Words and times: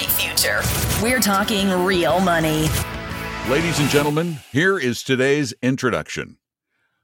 bright 0.00 0.10
future. 0.12 0.60
We're 1.02 1.20
talking 1.20 1.70
real 1.84 2.20
money. 2.20 2.68
Ladies 3.48 3.78
and 3.78 3.88
gentlemen, 3.88 4.38
here 4.52 4.78
is 4.78 5.02
today's 5.02 5.52
introduction. 5.62 6.38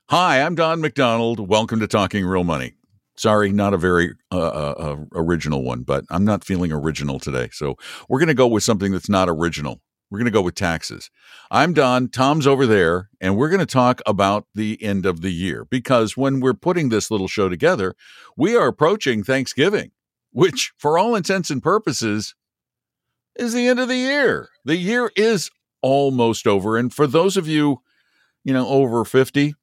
Hi, 0.09 0.41
I'm 0.41 0.54
Don 0.54 0.80
McDonald. 0.80 1.48
Welcome 1.48 1.80
to 1.80 1.86
Talking 1.86 2.25
Real 2.25 2.45
Money. 2.45 2.75
Sorry, 3.17 3.50
not 3.50 3.75
a 3.75 3.79
very 3.79 4.14
uh, 4.30 4.36
uh, 4.36 4.75
uh, 4.79 4.96
original 5.14 5.62
one, 5.62 5.82
but 5.82 6.04
I'm 6.11 6.25
not 6.25 6.45
feeling 6.45 6.71
original 6.71 7.18
today. 7.18 7.48
So 7.53 7.77
we're 8.09 8.18
going 8.18 8.29
to 8.29 8.35
go 8.35 8.46
with 8.46 8.62
something 8.62 8.93
that's 8.93 9.08
not 9.08 9.29
original. 9.29 9.81
We're 10.11 10.18
going 10.18 10.26
to 10.26 10.31
go 10.31 10.43
with 10.43 10.54
taxes. 10.54 11.11
I'm 11.50 11.72
Don, 11.72 12.08
Tom's 12.08 12.46
over 12.46 12.67
there, 12.67 13.08
and 13.21 13.36
we're 13.36 13.49
going 13.49 13.61
to 13.61 13.67
talk 13.67 14.00
about 14.07 14.46
the 14.54 14.81
end 14.82 15.04
of 15.07 15.22
the 15.22 15.32
year 15.32 15.64
because 15.64 16.17
when 16.17 16.40
we're 16.40 16.54
putting 16.54 16.90
this 16.90 17.11
little 17.11 17.26
show 17.26 17.49
together, 17.49 17.94
we 18.36 18.54
are 18.54 18.68
approaching 18.68 19.25
Thanksgiving, 19.25 19.90
which, 20.31 20.72
for 20.79 20.96
all 20.99 21.17
intents 21.17 21.50
and 21.50 21.63
purposes, 21.63 22.35
is 23.39 23.53
the 23.53 23.67
end 23.68 23.79
of 23.79 23.89
the 23.89 23.96
year. 23.96 24.49
The 24.64 24.76
year 24.76 25.11
is 25.17 25.50
almost 25.82 26.46
over. 26.46 26.76
And 26.76 26.93
for 26.93 27.07
those 27.07 27.36
of 27.36 27.46
you, 27.46 27.82
you 28.45 28.53
know, 28.53 28.67
over 28.68 29.04
50, 29.04 29.54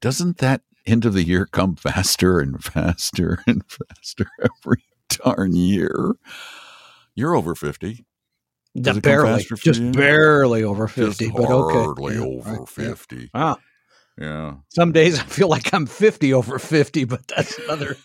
doesn't 0.00 0.38
that 0.38 0.62
end 0.86 1.04
of 1.04 1.14
the 1.14 1.24
year 1.24 1.46
come 1.46 1.76
faster 1.76 2.38
and 2.40 2.62
faster 2.64 3.42
and 3.46 3.62
faster 3.68 4.26
every 4.42 4.82
darn 5.08 5.54
year? 5.54 6.14
You're 7.14 7.34
over 7.34 7.54
50. 7.54 8.04
Does 8.78 9.00
barely, 9.00 9.42
just 9.42 9.80
you? 9.80 9.90
barely 9.90 10.62
over 10.62 10.86
fifty, 10.86 11.24
Just 11.28 11.36
but 11.36 11.50
okay. 11.50 11.74
hardly 11.78 12.14
Yeah, 12.16 12.20
over 12.20 12.50
right, 12.50 12.60
yeah. 12.78 12.88
50. 12.90 13.30
Wow. 13.32 13.58
Yeah. 14.18 14.54
Some 14.68 14.92
days 14.92 15.18
I 15.18 15.22
feel 15.22 15.48
like 15.48 15.72
I'm 15.72 15.86
fifty 15.86 16.34
over 16.34 16.58
fifty, 16.58 17.04
but 17.04 17.26
that's 17.26 17.58
another. 17.60 17.96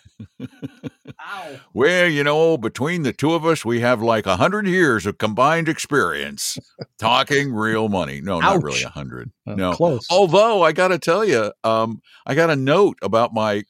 Ow. 0.42 1.60
Well, 1.74 2.08
you 2.08 2.24
know, 2.24 2.58
between 2.58 3.04
the 3.04 3.14
two 3.14 3.34
of 3.34 3.46
us, 3.46 3.64
we 3.64 3.80
have 3.82 4.02
like 4.02 4.26
a 4.26 4.36
hundred 4.36 4.68
years 4.68 5.06
of 5.06 5.18
combined 5.18 5.70
experience 5.70 6.58
talking 7.00 7.54
real 7.54 7.88
money. 7.90 8.22
No, 8.22 8.40
not 8.40 8.62
really 8.64 8.84
a 8.84 8.90
hundred. 8.90 9.32
Uh, 9.48 9.56
No. 9.56 9.74
close. 9.74 10.06
Although 10.10 10.62
I 10.64 10.72
got 10.74 10.90
to 10.90 11.00
tell 11.00 11.24
you, 11.24 11.52
um, 11.64 12.02
I 12.26 12.36
got 12.36 12.50
a 12.50 12.56
note 12.56 12.98
about 13.02 13.34
my. 13.34 13.64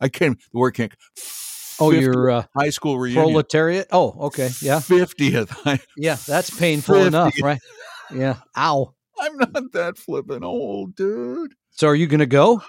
I 0.00 0.08
can't. 0.08 0.38
The 0.52 0.58
word 0.58 0.72
can't. 0.72 0.92
oh, 1.80 1.90
50th 1.90 2.00
your 2.00 2.30
uh, 2.30 2.44
high 2.56 2.70
school 2.70 2.98
reunion. 2.98 3.24
proletariat. 3.24 3.86
Oh, 3.92 4.14
okay, 4.26 4.50
yeah, 4.60 4.80
Fiftieth. 4.80 5.54
yeah, 5.96 6.16
that's 6.26 6.50
painful 6.50 6.94
50. 6.96 7.06
enough, 7.08 7.34
right? 7.42 7.60
Yeah. 8.12 8.36
Ow. 8.58 8.94
I'm 9.20 9.36
not 9.36 9.72
that 9.72 9.98
flippin' 9.98 10.42
old, 10.42 10.96
dude. 10.96 11.54
So 11.70 11.86
are 11.88 11.94
you 11.94 12.06
going 12.08 12.20
to 12.20 12.26
go? 12.26 12.62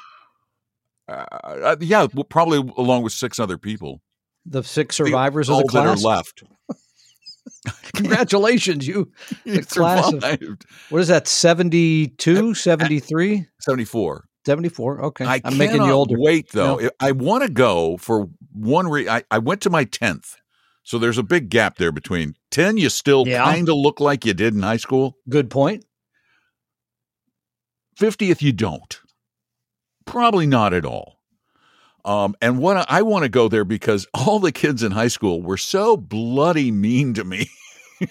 Uh, 1.07 1.25
uh, 1.43 1.75
yeah, 1.81 2.07
well, 2.13 2.23
probably 2.23 2.59
along 2.77 3.03
with 3.03 3.13
six 3.13 3.39
other 3.39 3.57
people. 3.57 4.01
The 4.45 4.63
six 4.63 4.97
The- 4.97 5.05
survivors 5.05 5.49
of 5.49 5.57
the 5.57 5.67
class. 5.67 6.01
that 6.01 6.05
are 6.05 6.09
left. 6.09 6.43
Congratulations, 7.95 8.87
you. 8.87 9.11
You 9.45 9.61
class 9.63 10.11
of- 10.13 10.23
What 10.89 11.01
is 11.01 11.07
that? 11.09 11.27
72, 11.27 12.53
73, 12.53 13.45
Seventy-four. 13.59 14.25
74? 14.45 15.01
Okay. 15.05 15.25
I 15.25 15.41
I'm 15.45 15.57
making 15.57 15.83
you 15.83 15.91
older. 15.91 16.15
Wait 16.17 16.49
though, 16.51 16.89
I 16.99 17.11
want 17.13 17.43
to 17.43 17.49
go 17.49 17.95
for 17.97 18.27
one. 18.51 18.87
Re- 18.89 19.07
I, 19.07 19.23
I 19.31 19.37
went 19.39 19.61
to 19.61 19.69
my 19.69 19.85
tenth, 19.85 20.35
so 20.83 20.97
there's 20.97 21.17
a 21.17 21.23
big 21.23 21.49
gap 21.49 21.77
there 21.77 21.93
between 21.93 22.35
ten. 22.51 22.75
You 22.77 22.89
still 22.89 23.25
Yeah. 23.27 23.43
kind 23.45 23.69
of 23.69 23.75
look 23.75 23.99
like 24.01 24.25
you 24.25 24.33
did 24.33 24.53
in 24.53 24.61
high 24.61 24.77
school. 24.77 25.15
Good 25.29 25.49
point. 25.49 25.85
Fiftieth, 27.95 28.41
you 28.41 28.51
don't. 28.51 28.99
Probably 30.05 30.45
not 30.45 30.73
at 30.73 30.85
all. 30.85 31.19
Um, 32.05 32.35
and 32.41 32.59
what 32.59 32.77
I, 32.77 32.85
I 32.89 33.01
want 33.03 33.23
to 33.23 33.29
go 33.29 33.47
there 33.47 33.63
because 33.63 34.07
all 34.13 34.39
the 34.39 34.51
kids 34.51 34.83
in 34.83 34.91
high 34.91 35.07
school 35.07 35.41
were 35.41 35.57
so 35.57 35.95
bloody 35.97 36.71
mean 36.71 37.13
to 37.15 37.23
me. 37.23 37.49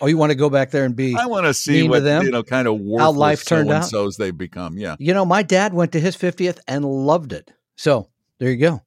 Oh, 0.00 0.06
you 0.06 0.16
want 0.16 0.30
to 0.30 0.36
go 0.36 0.48
back 0.48 0.70
there 0.70 0.84
and 0.86 0.96
be. 0.96 1.14
I 1.14 1.26
want 1.26 1.44
to 1.44 1.52
see 1.52 1.86
what 1.86 2.02
them? 2.02 2.24
you 2.24 2.30
know, 2.30 2.42
kind 2.42 2.66
of 2.66 2.80
worthless 2.80 3.16
life 3.16 3.44
turned 3.44 3.70
out? 3.70 3.84
so-and-sos 3.84 4.16
they 4.16 4.30
become. 4.30 4.78
Yeah, 4.78 4.96
You 4.98 5.12
know, 5.12 5.26
my 5.26 5.42
dad 5.42 5.74
went 5.74 5.92
to 5.92 6.00
his 6.00 6.16
50th 6.16 6.60
and 6.66 6.84
loved 6.84 7.32
it. 7.34 7.52
So 7.76 8.08
there 8.38 8.50
you 8.50 8.56
go. 8.56 8.80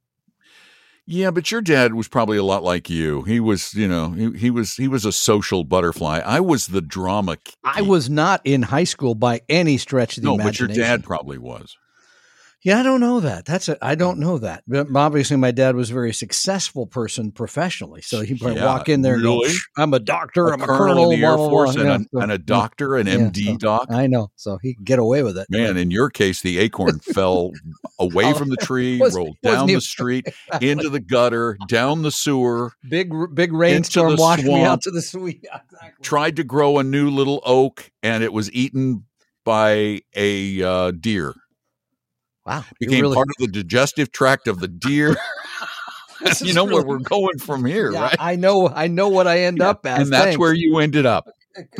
Yeah, 1.06 1.30
but 1.30 1.52
your 1.52 1.62
dad 1.62 1.94
was 1.94 2.08
probably 2.08 2.38
a 2.38 2.44
lot 2.44 2.64
like 2.64 2.90
you. 2.90 3.22
He 3.24 3.40
was, 3.40 3.76
you 3.76 3.88
know, 3.88 4.10
he, 4.12 4.32
he 4.32 4.50
was 4.50 4.76
he 4.76 4.88
was 4.88 5.06
a 5.06 5.12
social 5.12 5.64
butterfly. 5.64 6.22
I 6.26 6.40
was 6.40 6.68
the 6.68 6.82
drama. 6.82 7.38
I 7.64 7.84
was 7.84 8.10
not 8.10 8.42
in 8.44 8.64
high 8.64 8.86
school 8.86 9.14
by 9.14 9.42
any 9.48 9.78
stretch 9.78 10.18
of 10.18 10.24
the 10.24 10.34
imagination. 10.34 10.68
no, 10.68 10.74
but 10.74 10.76
your 10.78 10.86
dad 10.88 11.04
probably 11.04 11.38
was. 11.38 11.78
Yeah, 12.66 12.80
I 12.80 12.84
don't 12.84 13.00
know 13.00 13.20
that. 13.20 13.46
That's 13.46 13.70
a, 13.70 13.78
I 13.80 13.94
don't 13.94 14.18
know 14.18 14.40
that. 14.40 14.64
But 14.68 14.88
obviously, 14.96 15.38
my 15.38 15.52
dad 15.52 15.76
was 15.76 15.92
a 15.92 15.94
very 15.94 16.12
successful 16.12 16.88
person 16.88 17.32
professionally, 17.32 18.02
so 18.02 18.22
he 18.22 18.34
probably 18.34 18.58
Yeah, 18.60 18.66
walk 18.66 18.90
in 18.90 19.04
there 19.04 19.14
and 19.14 19.24
go, 19.24 19.46
"I'm 19.78 19.94
a 19.94 20.00
doctor, 20.00 20.52
I'm 20.52 20.64
a 20.64 20.66
colonel, 20.66 20.78
colonel 20.80 21.12
in 21.12 21.20
the 21.20 21.26
Air 21.28 21.36
blah, 21.36 21.48
blah, 21.48 21.50
Force 21.50 21.76
blah." 21.76 21.82
and, 21.84 21.90
Yeah, 21.90 21.96
a, 21.98 22.10
so- 22.12 22.22
and 22.24 22.32
a 22.32 22.38
doctor, 22.40 22.96
an 22.98 23.06
yeah, 23.06 23.14
MD 23.18 23.46
so- 23.52 23.58
doc. 23.58 23.86
I 23.92 24.08
know, 24.08 24.32
so 24.36 24.58
he 24.60 24.74
could 24.74 24.84
get 24.84 24.98
away 24.98 25.22
with 25.22 25.38
it. 25.38 25.46
Man, 25.52 25.78
in 25.78 25.92
your 25.92 26.10
case, 26.10 26.42
the 26.42 26.58
acorn 26.58 26.98
fell 27.04 27.52
away 28.00 28.34
from 28.34 28.50
the 28.50 28.58
tree, 28.58 28.98
Wasn't- 29.00 29.24
rolled 29.24 29.38
down 29.44 29.68
the 29.68 29.80
street, 29.80 30.28
into 30.60 30.90
the 30.90 31.00
gutter, 31.00 31.60
down 31.68 32.02
the 32.02 32.10
sewer, 32.12 32.74
big 32.90 33.14
big 33.36 33.54
rainstorm 33.54 34.16
washed 34.18 34.44
me 34.44 34.64
out 34.64 34.82
to 34.82 34.92
the 34.92 35.04
sweet. 35.04 35.46
Exactly. 35.76 35.92
tried 36.02 36.36
to 36.38 36.44
grow 36.44 36.80
a 36.80 36.84
new 36.84 37.12
little 37.12 37.42
oak, 37.46 37.92
and 38.02 38.24
it 38.24 38.34
was 38.34 38.52
eaten 38.54 39.04
by 39.44 40.02
a 40.16 40.64
uh, 40.64 40.92
deer. 40.92 41.36
Wow, 42.46 42.64
Became 42.80 43.02
really- 43.02 43.16
part 43.16 43.28
of 43.30 43.36
the 43.40 43.48
digestive 43.48 44.12
tract 44.12 44.48
of 44.48 44.60
the 44.60 44.68
deer. 44.68 45.16
You 46.42 46.54
know 46.54 46.64
where 46.64 46.84
we're 46.84 47.00
going 47.00 47.38
from 47.40 47.66
here, 47.66 47.92
Yeah, 47.92 48.02
right? 48.04 48.16
I 48.20 48.36
know, 48.38 48.68
I 48.70 48.88
know 48.88 49.10
what 49.10 49.28
I 49.28 49.42
end 49.42 49.62
up 49.62 49.86
at. 49.86 50.00
and 50.02 50.12
that's 50.12 50.24
Thanks. 50.24 50.40
where 50.40 50.54
you 50.54 50.80
ended 50.80 51.06
up. 51.06 51.28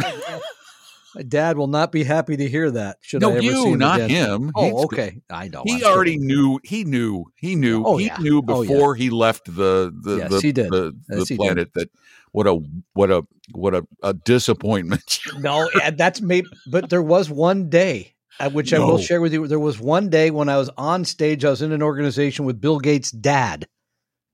My 1.16 1.22
dad 1.22 1.58
will 1.58 1.68
not 1.68 1.92
be 1.94 2.04
happy 2.04 2.36
to 2.36 2.48
hear 2.48 2.70
that. 2.72 2.98
Should 3.00 3.24
I 3.24 3.28
no, 3.28 3.32
ever 3.34 3.42
see 3.42 3.48
you, 3.48 3.66
him 3.68 3.80
not 3.80 4.02
him. 4.02 4.52
Oh, 4.54 4.64
He's- 4.66 4.84
okay. 4.86 5.22
I 5.30 5.48
know. 5.48 5.64
He 5.66 5.76
I'm 5.76 5.84
already 5.86 6.18
knew. 6.18 6.60
He 6.64 6.84
knew. 6.84 7.26
He 7.38 7.56
knew. 7.56 7.84
Oh, 7.86 7.96
he 7.98 8.08
yeah. 8.08 8.18
knew 8.18 8.44
Oh, 8.46 8.62
yeah. 8.62 8.68
before 8.74 8.96
he 8.96 9.10
left 9.10 9.46
the 9.46 9.94
the 10.04 10.18
Yes, 10.18 10.30
the, 10.32 10.42
he 10.42 10.52
did. 10.52 10.70
the, 10.70 10.94
the 11.08 11.18
Yes, 11.20 11.30
he 11.30 11.36
did. 11.38 11.42
planet 11.42 11.74
that 11.76 11.90
what 12.34 12.46
a 12.46 12.60
what 12.94 13.10
a 13.12 13.24
what 13.54 13.74
a, 13.74 13.88
a 14.04 14.14
disappointment. 14.14 15.20
No, 15.40 15.70
yeah, 15.78 15.92
that's 15.92 16.20
maybe. 16.22 16.48
But 16.70 16.90
there 16.90 17.02
was 17.02 17.30
one 17.30 17.70
day, 17.70 18.15
which 18.52 18.74
I 18.74 18.80
will 18.80 18.98
share 18.98 19.22
with 19.22 19.34
you. 19.34 19.48
There 19.48 19.60
was 19.60 19.80
one 19.80 20.10
day 20.10 20.32
when 20.32 20.50
I 20.50 20.58
was 20.58 20.70
on 20.78 21.06
stage. 21.06 21.46
I 21.46 21.50
was 21.50 21.62
in 21.62 21.72
an 21.72 21.82
organization 21.84 22.46
with 22.46 22.60
Bill 22.62 22.80
Gates' 22.80 23.12
dad, 23.12 23.68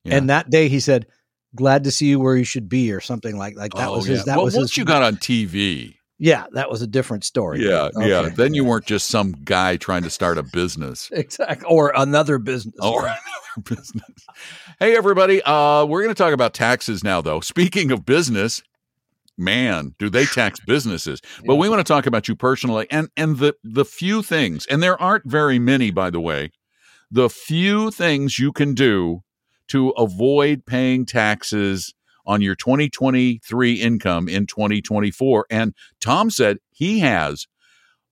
Yeah. 0.04 0.18
and 0.18 0.30
that 0.30 0.50
day 0.50 0.68
he 0.70 0.80
said, 0.80 1.08
"Glad 1.56 1.84
to 1.86 1.92
see 1.92 2.08
you 2.08 2.20
where 2.20 2.36
you 2.36 2.44
should 2.44 2.68
be," 2.70 2.92
or 2.92 3.00
something 3.02 3.38
like 3.38 3.56
like 3.56 3.74
that 3.74 3.88
Oh, 3.90 3.98
was 3.98 4.06
his. 4.06 4.20
yeah. 4.20 4.24
That 4.26 4.36
well, 4.38 4.46
was 4.46 4.56
once 4.56 4.72
his. 4.72 4.78
you 4.78 4.86
got 4.86 5.04
on 5.04 5.18
TV, 5.18 5.96
yeah, 6.18 6.46
that 6.54 6.70
was 6.70 6.82
a 6.82 6.88
different 6.88 7.24
story. 7.24 7.64
yeah, 7.68 7.90
yeah, 7.98 8.30
then 8.30 8.54
you 8.54 8.64
weren't 8.66 8.86
just 8.86 9.08
some 9.08 9.34
guy 9.44 9.78
trying 9.78 10.04
to 10.04 10.10
start 10.10 10.38
a 10.38 10.44
business. 10.44 11.10
exactly 11.14 11.68
or 11.70 11.92
another 11.96 12.38
business. 12.38 12.76
or 12.82 13.02
another 13.06 13.76
business. 13.76 14.26
Hey, 14.80 14.96
everybody. 14.96 15.42
Uh, 15.44 15.86
we're 15.86 16.02
going 16.04 16.14
to 16.16 16.18
talk 16.24 16.34
about 16.34 16.54
taxes 16.54 17.04
now, 17.04 17.22
though. 17.22 17.40
Speaking 17.42 17.92
of 17.92 18.06
business, 18.06 18.64
man, 19.38 19.96
do 20.00 20.10
they 20.10 20.26
tax 20.26 20.60
businesses? 20.60 21.22
But 21.46 21.56
we 21.56 21.70
want 21.70 21.80
to 21.80 21.84
talk 21.94 22.06
about 22.06 22.28
you 22.28 22.36
personally 22.36 22.88
and 22.92 23.10
and 23.18 23.38
the 23.38 23.56
the 23.64 23.86
few 23.86 24.22
things, 24.22 24.66
and 24.68 24.82
there 24.82 25.00
aren't 25.02 25.26
very 25.26 25.60
many, 25.60 25.92
by 25.92 26.10
the 26.10 26.20
way. 26.22 26.52
The 27.10 27.30
few 27.30 27.92
things 27.92 28.40
you 28.40 28.52
can 28.54 28.74
do 28.74 29.24
to 29.68 29.90
avoid 29.92 30.66
paying 30.66 31.06
taxes 31.06 31.94
on 32.26 32.42
your 32.42 32.56
2023 32.56 33.74
income 33.74 34.30
in 34.30 34.46
2024. 34.46 35.46
And 35.50 35.74
Tom 36.00 36.30
said 36.30 36.58
he 36.72 37.00
has 37.00 37.48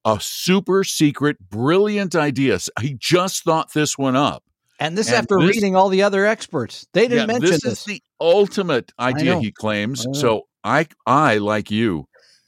a 0.04 0.18
super 0.20 0.84
secret, 0.84 1.38
brilliant 1.50 2.16
idea. 2.16 2.60
He 2.82 2.96
just 3.00 3.44
thought 3.44 3.72
this 3.74 3.98
one 3.98 4.16
up. 4.18 4.44
and 4.82 4.98
this 4.98 5.08
and 5.08 5.18
after 5.18 5.40
this- 5.40 5.56
reading 5.56 5.76
all 5.78 5.88
the 5.90 6.02
other 6.04 6.26
experts, 6.26 6.88
they 6.94 7.04
didn't 7.08 7.20
Yeah, 7.20 7.26
mention 7.40 7.52
this 7.52 7.62
this. 7.64 7.80
is 7.80 7.84
the 7.86 8.02
ultimate 8.20 8.92
idea 9.00 9.40
he 9.40 9.52
claims. 9.52 10.06
So 10.14 10.48
I 10.64 10.88
I 11.06 11.38
like 11.38 11.72
you 11.72 12.06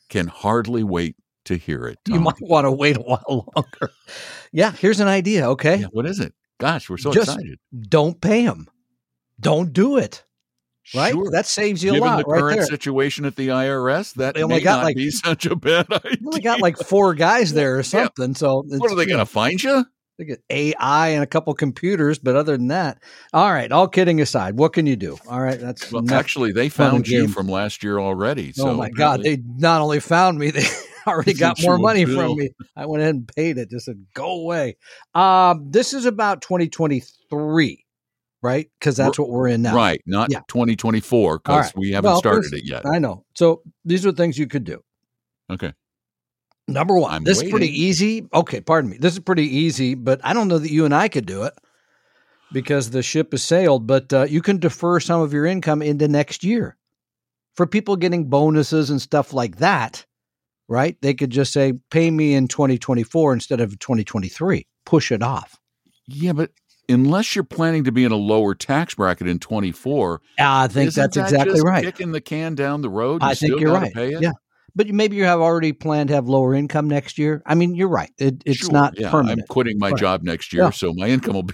can 0.09 0.27
hardly 0.27 0.83
wait 0.83 1.15
to 1.45 1.55
hear 1.55 1.87
it. 1.87 1.97
you 2.07 2.19
might 2.19 2.35
want 2.41 2.65
to 2.65 2.71
wait 2.71 2.97
a 2.97 3.01
while 3.01 3.47
longer. 3.55 3.91
Yeah, 4.51 4.71
here's 4.71 4.99
an 4.99 5.07
idea. 5.07 5.49
Okay, 5.51 5.77
Yeah, 5.79 5.87
what 5.91 6.05
is 6.05 6.19
it? 6.19 6.33
Gosh, 6.59 6.89
we're 6.89 6.97
so 6.97 7.11
Just- 7.11 7.29
excited. 7.29 7.57
don't 7.89 8.19
pay 8.21 8.45
them. 8.45 8.67
Don't 9.39 9.73
do 9.73 9.97
it. 9.97 10.23
Right, 10.93 11.13
Sure. 11.13 11.31
that 11.31 11.45
saves 11.45 11.83
you 11.83 11.91
Given 11.93 12.07
a 12.07 12.11
lot 12.11 12.25
the 12.25 12.31
right 12.31 12.39
current 12.41 12.57
there. 12.57 12.65
situation 12.67 13.23
at 13.25 13.35
the 13.35 13.47
IRS, 13.47 14.13
that 14.15 14.35
They 14.35 14.43
only 14.43 14.57
may 14.57 14.61
got 14.63 14.77
not 14.77 14.83
like- 14.85 14.95
be 14.97 15.09
such 15.11 15.45
a 15.45 15.55
bad 15.55 15.87
idea. 15.91 16.17
You 16.19 16.27
only 16.27 16.41
got 16.41 16.59
like 16.61 16.77
four 16.77 17.13
guys 17.15 17.53
there 17.53 17.77
or 17.79 17.83
something. 17.83 18.35
So 18.35 18.63
what 18.67 18.91
are 18.91 18.95
they 18.95 19.05
going 19.05 19.19
to 19.19 19.25
find 19.25 19.61
you? 19.63 19.85
They 20.21 20.25
get 20.27 20.43
AI 20.51 21.07
and 21.09 21.23
a 21.23 21.25
couple 21.25 21.51
computers, 21.55 22.19
but 22.19 22.35
other 22.35 22.55
than 22.55 22.67
that, 22.67 23.01
all 23.33 23.51
right. 23.51 23.71
All 23.71 23.87
kidding 23.87 24.21
aside, 24.21 24.55
what 24.55 24.71
can 24.71 24.85
you 24.85 24.95
do? 24.95 25.17
All 25.27 25.41
right, 25.41 25.59
that's 25.59 25.91
Well, 25.91 26.03
actually, 26.13 26.51
they 26.51 26.69
found 26.69 27.07
you 27.07 27.21
game. 27.21 27.29
from 27.31 27.47
last 27.47 27.81
year 27.83 27.97
already. 27.97 28.49
oh 28.59 28.65
so 28.65 28.73
my 28.75 28.91
god, 28.91 29.23
they 29.23 29.37
not 29.57 29.81
only 29.81 29.99
found 29.99 30.37
me, 30.37 30.51
they 30.51 30.63
already 31.07 31.33
got 31.39 31.59
more 31.63 31.79
money 31.79 32.05
bill. 32.05 32.35
from 32.35 32.37
me. 32.37 32.51
I 32.75 32.85
went 32.85 33.01
ahead 33.01 33.15
and 33.15 33.27
paid 33.35 33.57
it. 33.57 33.71
Just 33.71 33.85
said 33.85 34.05
go 34.13 34.29
away. 34.43 34.77
Um, 35.15 35.71
this 35.71 35.91
is 35.95 36.05
about 36.05 36.43
2023. 36.43 37.83
right? 38.43 38.69
Because 38.79 38.95
that's 38.95 39.17
what 39.17 39.29
we're 39.29 39.47
in 39.47 39.63
now. 39.63 39.75
Right, 39.75 40.01
not 40.05 40.29
Yeah. 40.31 40.41
2024 40.49 41.39
because 41.39 41.65
right. 41.65 41.73
we 41.75 41.93
haven't 41.93 42.11
Well, 42.11 42.19
started 42.19 42.53
it 42.53 42.63
yet. 42.63 42.85
I 42.85 42.99
know. 42.99 43.25
So 43.33 43.63
these 43.85 44.05
are 44.05 44.11
things 44.11 44.37
you 44.37 44.45
could 44.45 44.65
do. 44.65 44.83
Okay. 45.49 45.73
Number 46.73 46.97
one, 46.97 47.11
I'm 47.11 47.23
this 47.23 47.41
is 47.41 47.49
pretty 47.49 47.67
easy. 47.67 48.27
Okay, 48.33 48.61
pardon 48.61 48.89
me. 48.89 48.97
This 48.97 49.13
is 49.13 49.19
pretty 49.19 49.45
easy, 49.57 49.95
but 49.95 50.19
I 50.23 50.33
don't 50.33 50.47
know 50.47 50.59
that 50.59 50.71
you 50.71 50.85
and 50.85 50.93
I 50.93 51.07
could 51.07 51.25
do 51.25 51.43
it 51.43 51.53
because 52.51 52.91
the 52.91 53.03
ship 53.03 53.31
has 53.31 53.43
sailed. 53.43 53.87
But 53.87 54.11
uh, 54.13 54.23
you 54.23 54.41
can 54.41 54.57
defer 54.57 54.99
some 54.99 55.21
of 55.21 55.33
your 55.33 55.45
income 55.45 55.81
into 55.81 56.07
next 56.07 56.43
year. 56.43 56.77
For 57.55 57.67
people 57.67 57.97
getting 57.97 58.29
bonuses 58.29 58.89
and 58.89 59.01
stuff 59.01 59.33
like 59.33 59.57
that, 59.57 60.05
right? 60.69 60.95
They 61.01 61.13
could 61.13 61.29
just 61.29 61.51
say, 61.51 61.73
pay 61.89 62.09
me 62.09 62.33
in 62.33 62.47
2024 62.47 63.33
instead 63.33 63.59
of 63.59 63.77
2023. 63.79 64.65
Push 64.85 65.11
it 65.11 65.21
off. 65.21 65.59
Yeah, 66.07 66.31
but 66.31 66.51
unless 66.87 67.35
you're 67.35 67.43
planning 67.43 67.83
to 67.83 67.91
be 67.91 68.05
in 68.05 68.11
a 68.11 68.17
lower 68.17 68.55
tax 68.55 68.95
bracket 68.95 69.27
in 69.27 69.39
24, 69.39 70.21
I 70.39 70.67
think 70.67 70.93
that's 70.93 71.15
that 71.15 71.23
exactly 71.23 71.53
just 71.53 71.65
right. 71.65 71.83
Kicking 71.83 72.13
the 72.13 72.21
can 72.21 72.55
down 72.55 72.81
the 72.81 72.89
road. 72.89 73.21
You 73.21 73.29
I 73.29 73.33
think 73.33 73.59
you're 73.59 73.73
right. 73.73 73.93
Yeah. 73.95 74.31
But 74.75 74.87
maybe 74.89 75.15
you 75.17 75.25
have 75.25 75.41
already 75.41 75.73
planned 75.73 76.09
to 76.09 76.15
have 76.15 76.27
lower 76.27 76.53
income 76.53 76.87
next 76.87 77.17
year. 77.17 77.41
I 77.45 77.55
mean, 77.55 77.75
you're 77.75 77.87
right. 77.89 78.11
It, 78.17 78.41
it's 78.45 78.57
Sure, 78.59 78.71
not 78.71 78.93
yeah, 78.97 79.11
permanent. 79.11 79.39
I'm 79.41 79.45
quitting 79.47 79.77
my 79.79 79.91
Right. 79.91 79.99
job 79.99 80.23
next 80.23 80.53
year, 80.53 80.63
Yeah. 80.63 80.69
so 80.71 80.93
my 80.93 81.07
income 81.07 81.33
will 81.35 81.43
be 81.43 81.53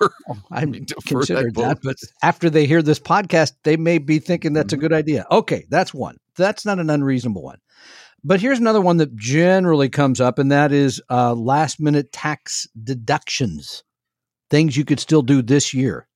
I 0.50 0.64
mean, 0.64 0.84
defer 0.84 1.20
that 1.26 1.54
that, 1.54 1.78
but 1.82 1.96
after 2.22 2.50
they 2.50 2.66
hear 2.66 2.82
this 2.82 3.00
podcast, 3.00 3.52
they 3.64 3.76
may 3.76 3.98
be 3.98 4.18
thinking 4.18 4.52
that's 4.52 4.72
Mm-hmm. 4.72 4.78
a 4.78 4.80
good 4.80 4.92
idea. 4.92 5.26
Okay, 5.30 5.66
that's 5.70 5.92
one. 5.94 6.16
That's 6.36 6.64
not 6.64 6.78
an 6.78 6.90
unreasonable 6.90 7.42
one. 7.42 7.58
But 8.24 8.40
here's 8.40 8.58
another 8.58 8.80
one 8.80 8.96
that 8.98 9.14
generally 9.16 9.88
comes 9.88 10.20
up, 10.20 10.38
and 10.38 10.50
that 10.52 10.72
is 10.72 11.00
uh, 11.10 11.34
last 11.34 11.80
minute 11.80 12.12
tax 12.12 12.66
deductions, 12.82 13.82
things 14.50 14.76
you 14.76 14.84
could 14.84 15.00
still 15.00 15.22
do 15.22 15.42
this 15.42 15.72
year. 15.74 16.06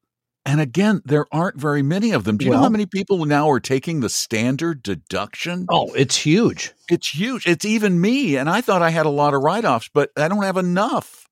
And 0.45 0.61
again, 0.61 1.03
there 1.05 1.27
aren't 1.33 1.57
very 1.57 1.83
many 1.83 2.11
of 2.11 2.25
them. 2.25 2.37
Do 2.37 2.45
you 2.45 2.51
know 2.51 2.59
how 2.59 2.69
many 2.69 2.85
people 2.85 3.25
now 3.27 3.49
are 3.49 3.61
taking 3.61 4.01
the 4.01 4.09
standard 4.09 4.83
deduction? 4.83 5.67
Oh, 5.69 5.93
it's 5.95 6.17
huge. 6.17 6.73
It's 6.91 7.15
huge. 7.15 7.47
It's 7.47 7.65
even 7.65 8.01
me. 8.01 8.37
And 8.37 8.51
I 8.51 8.61
thought 8.61 8.83
I 8.83 8.91
had 8.91 9.07
a 9.07 9.11
lot 9.11 9.35
of 9.35 9.43
write 9.43 9.65
offs, 9.65 9.89
but 9.95 10.11
I 10.17 10.27
don't 10.27 10.43
have 10.43 10.57
enough. 10.57 11.29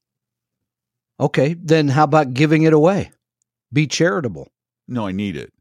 Okay, 1.18 1.54
then 1.60 1.88
how 1.88 2.04
about 2.04 2.34
giving 2.34 2.62
it 2.62 2.72
away? 2.72 3.10
Be 3.72 3.88
charitable. 3.88 4.48
No, 4.86 5.06
I 5.06 5.12
need 5.12 5.36
it. 5.36 5.52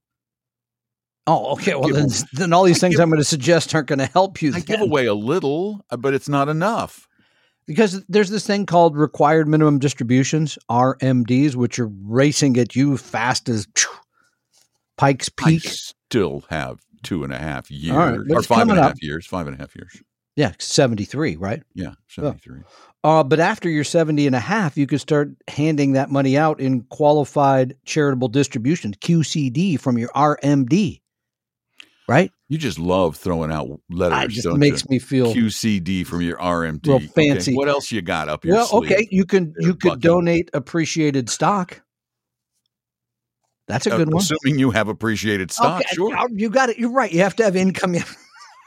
Oh, 1.25 1.53
okay. 1.53 1.75
Well, 1.75 1.89
then, 1.89 2.07
then 2.33 2.53
all 2.53 2.63
these 2.63 2.77
I 2.77 2.81
things 2.81 2.95
give- 2.95 3.01
I'm 3.01 3.09
going 3.09 3.19
to 3.19 3.25
suggest 3.25 3.73
aren't 3.73 3.87
going 3.87 3.99
to 3.99 4.05
help 4.05 4.41
you. 4.41 4.49
I 4.49 4.59
then. 4.59 4.61
give 4.61 4.81
away 4.81 5.07
a 5.07 5.13
little, 5.13 5.85
uh, 5.89 5.97
but 5.97 6.13
it's 6.13 6.29
not 6.29 6.49
enough. 6.49 7.07
Because 7.69 8.03
there's 8.09 8.31
this 8.31 8.47
thing 8.47 8.65
called 8.65 8.97
required 8.97 9.47
minimum 9.47 9.77
distributions 9.77 10.57
RMDs, 10.71 11.53
which 11.53 11.77
are 11.77 11.91
racing 12.01 12.57
at 12.57 12.75
you 12.75 12.97
fast 12.97 13.47
as 13.47 13.67
phew, 13.75 13.91
Pikes 14.97 15.29
I 15.39 15.49
Peak. 15.51 15.61
still 15.65 16.43
have 16.49 16.79
two 17.03 17.23
and 17.23 17.31
a 17.31 17.37
half 17.37 17.69
years, 17.69 17.95
right, 17.95 18.17
or 18.31 18.41
five 18.41 18.67
and 18.67 18.71
a 18.79 18.81
half 18.81 18.91
up. 18.93 18.97
years, 19.03 19.27
five 19.27 19.45
and 19.45 19.55
a 19.55 19.59
half 19.59 19.75
years. 19.75 20.01
Yeah, 20.35 20.53
73, 20.57 21.35
right? 21.35 21.61
Yeah, 21.75 21.91
73. 22.07 22.61
Uh, 23.03 23.23
but 23.23 23.39
after 23.39 23.69
you're 23.69 23.83
70 23.83 24.25
and 24.25 24.35
a 24.35 24.39
half, 24.39 24.75
you 24.75 24.87
could 24.87 25.01
start 25.01 25.29
handing 25.47 25.91
that 25.91 26.09
money 26.09 26.39
out 26.39 26.59
in 26.59 26.81
qualified 26.85 27.75
charitable 27.85 28.29
distributions, 28.29 28.97
QCD 28.97 29.79
from 29.79 29.99
your 29.99 30.09
RMD, 30.09 31.01
right? 32.09 32.31
You 32.49 32.57
just 32.57 32.79
love 32.79 33.15
throwing 33.15 33.51
out 33.51 33.79
letters, 33.89 34.23
It 34.37 34.41
just 34.41 34.47
makes 34.57 34.83
you? 34.83 34.87
me 34.89 34.99
feel 34.99 35.31
QCD 35.33 36.05
from 36.07 36.21
your 36.21 36.37
RMD. 36.37 36.87
Real 36.87 36.95
Okay, 36.97 37.07
fancy. 37.07 37.55
What 37.55 37.69
else 37.69 37.91
you 37.91 38.01
got 38.01 38.27
up 38.27 38.43
your 38.43 38.55
well. 38.55 38.65
sleeve? 38.65 38.91
Okay, 38.91 39.07
you 39.11 39.25
can 39.25 39.53
you 39.59 39.75
could 39.75 40.01
donate 40.01 40.49
appreciated 40.53 41.29
stock. 41.29 41.81
That's 43.67 43.85
a 43.85 43.93
Uh, 43.93 43.97
good 43.97 44.11
one. 44.11 44.23
Assuming 44.23 44.57
you 44.59 44.71
have 44.71 44.87
appreciated 44.87 45.51
stock, 45.51 45.81
Okay, 45.81 45.95
sure. 45.95 46.17
uh, 46.17 46.27
You 46.31 46.49
got 46.49 46.69
it. 46.69 46.79
You're 46.79 46.91
right. 46.91 47.11
You 47.11 47.19
have 47.19 47.35
to 47.35 47.43
have 47.43 47.55
income. 47.55 47.95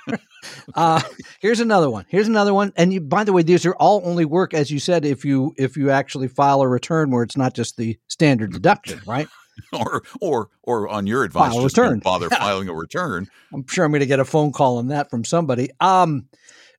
uh, 0.76 1.00
here's 1.40 1.58
another 1.58 1.90
one. 1.90 2.04
Here's 2.08 2.28
another 2.28 2.54
one. 2.54 2.72
And 2.76 2.92
you, 2.92 3.00
by 3.00 3.24
the 3.24 3.32
way, 3.32 3.42
these 3.42 3.66
are 3.66 3.74
all 3.74 4.00
only 4.04 4.24
work 4.24 4.54
as 4.54 4.70
you 4.70 4.78
said 4.78 5.04
if 5.04 5.24
you 5.24 5.52
if 5.58 5.76
you 5.76 5.90
actually 5.90 6.28
file 6.28 6.60
a 6.62 6.68
return 6.68 7.10
where 7.10 7.24
it's 7.24 7.36
not 7.36 7.54
just 7.54 7.76
the 7.76 7.98
standard 8.06 8.52
deduction, 8.52 9.00
right? 9.04 9.26
or 9.72 10.02
or 10.20 10.48
or 10.62 10.88
on 10.88 11.06
your 11.06 11.24
advice, 11.24 11.52
File 11.52 11.62
just 11.62 11.76
don't 11.76 11.84
return. 11.86 11.98
bother 12.00 12.30
filing 12.30 12.68
a 12.68 12.74
return. 12.74 13.26
I'm 13.52 13.66
sure 13.68 13.84
I'm 13.84 13.90
going 13.90 14.00
to 14.00 14.06
get 14.06 14.20
a 14.20 14.24
phone 14.24 14.52
call 14.52 14.78
on 14.78 14.88
that 14.88 15.10
from 15.10 15.24
somebody. 15.24 15.70
Um, 15.80 16.26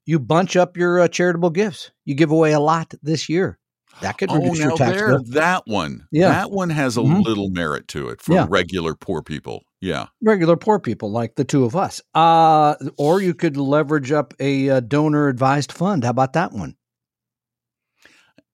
you 0.06 0.20
bunch 0.20 0.56
up 0.56 0.76
your 0.76 1.00
uh, 1.00 1.08
charitable 1.08 1.52
gifts. 1.52 1.92
You 2.06 2.16
give 2.16 2.32
away 2.32 2.52
a 2.54 2.60
lot 2.60 2.94
this 3.04 3.30
year. 3.30 3.58
That 4.02 4.18
could 4.18 4.32
Oh, 4.32 4.36
reduce 4.38 4.60
now 4.60 4.70
your 4.70 4.78
tax 4.78 4.92
there, 4.98 5.08
bill. 5.10 5.24
that 5.30 5.64
one, 5.68 6.08
Yeah. 6.12 6.30
that 6.30 6.52
one 6.52 6.72
has 6.72 6.98
a 6.98 7.02
Mhm. 7.02 7.24
little 7.24 7.50
merit 7.52 7.88
to 7.90 8.10
it 8.10 8.22
for 8.22 8.34
Yeah. 8.34 8.48
regular 8.50 8.96
poor 8.96 9.22
people. 9.22 9.62
Yeah, 9.82 10.08
Regular 10.22 10.56
poor 10.58 10.80
people 10.80 11.12
like 11.12 11.36
the 11.36 11.44
two 11.44 11.64
of 11.66 11.76
us. 11.76 12.02
Uh, 12.16 12.76
or 12.98 13.22
you 13.22 13.34
could 13.34 13.56
leverage 13.58 14.12
up 14.14 14.34
a 14.40 14.70
uh, 14.70 14.80
donor 14.80 15.28
advised 15.28 15.72
fund. 15.74 16.04
How 16.06 16.10
about 16.10 16.34
that 16.34 16.54
one? 16.54 16.76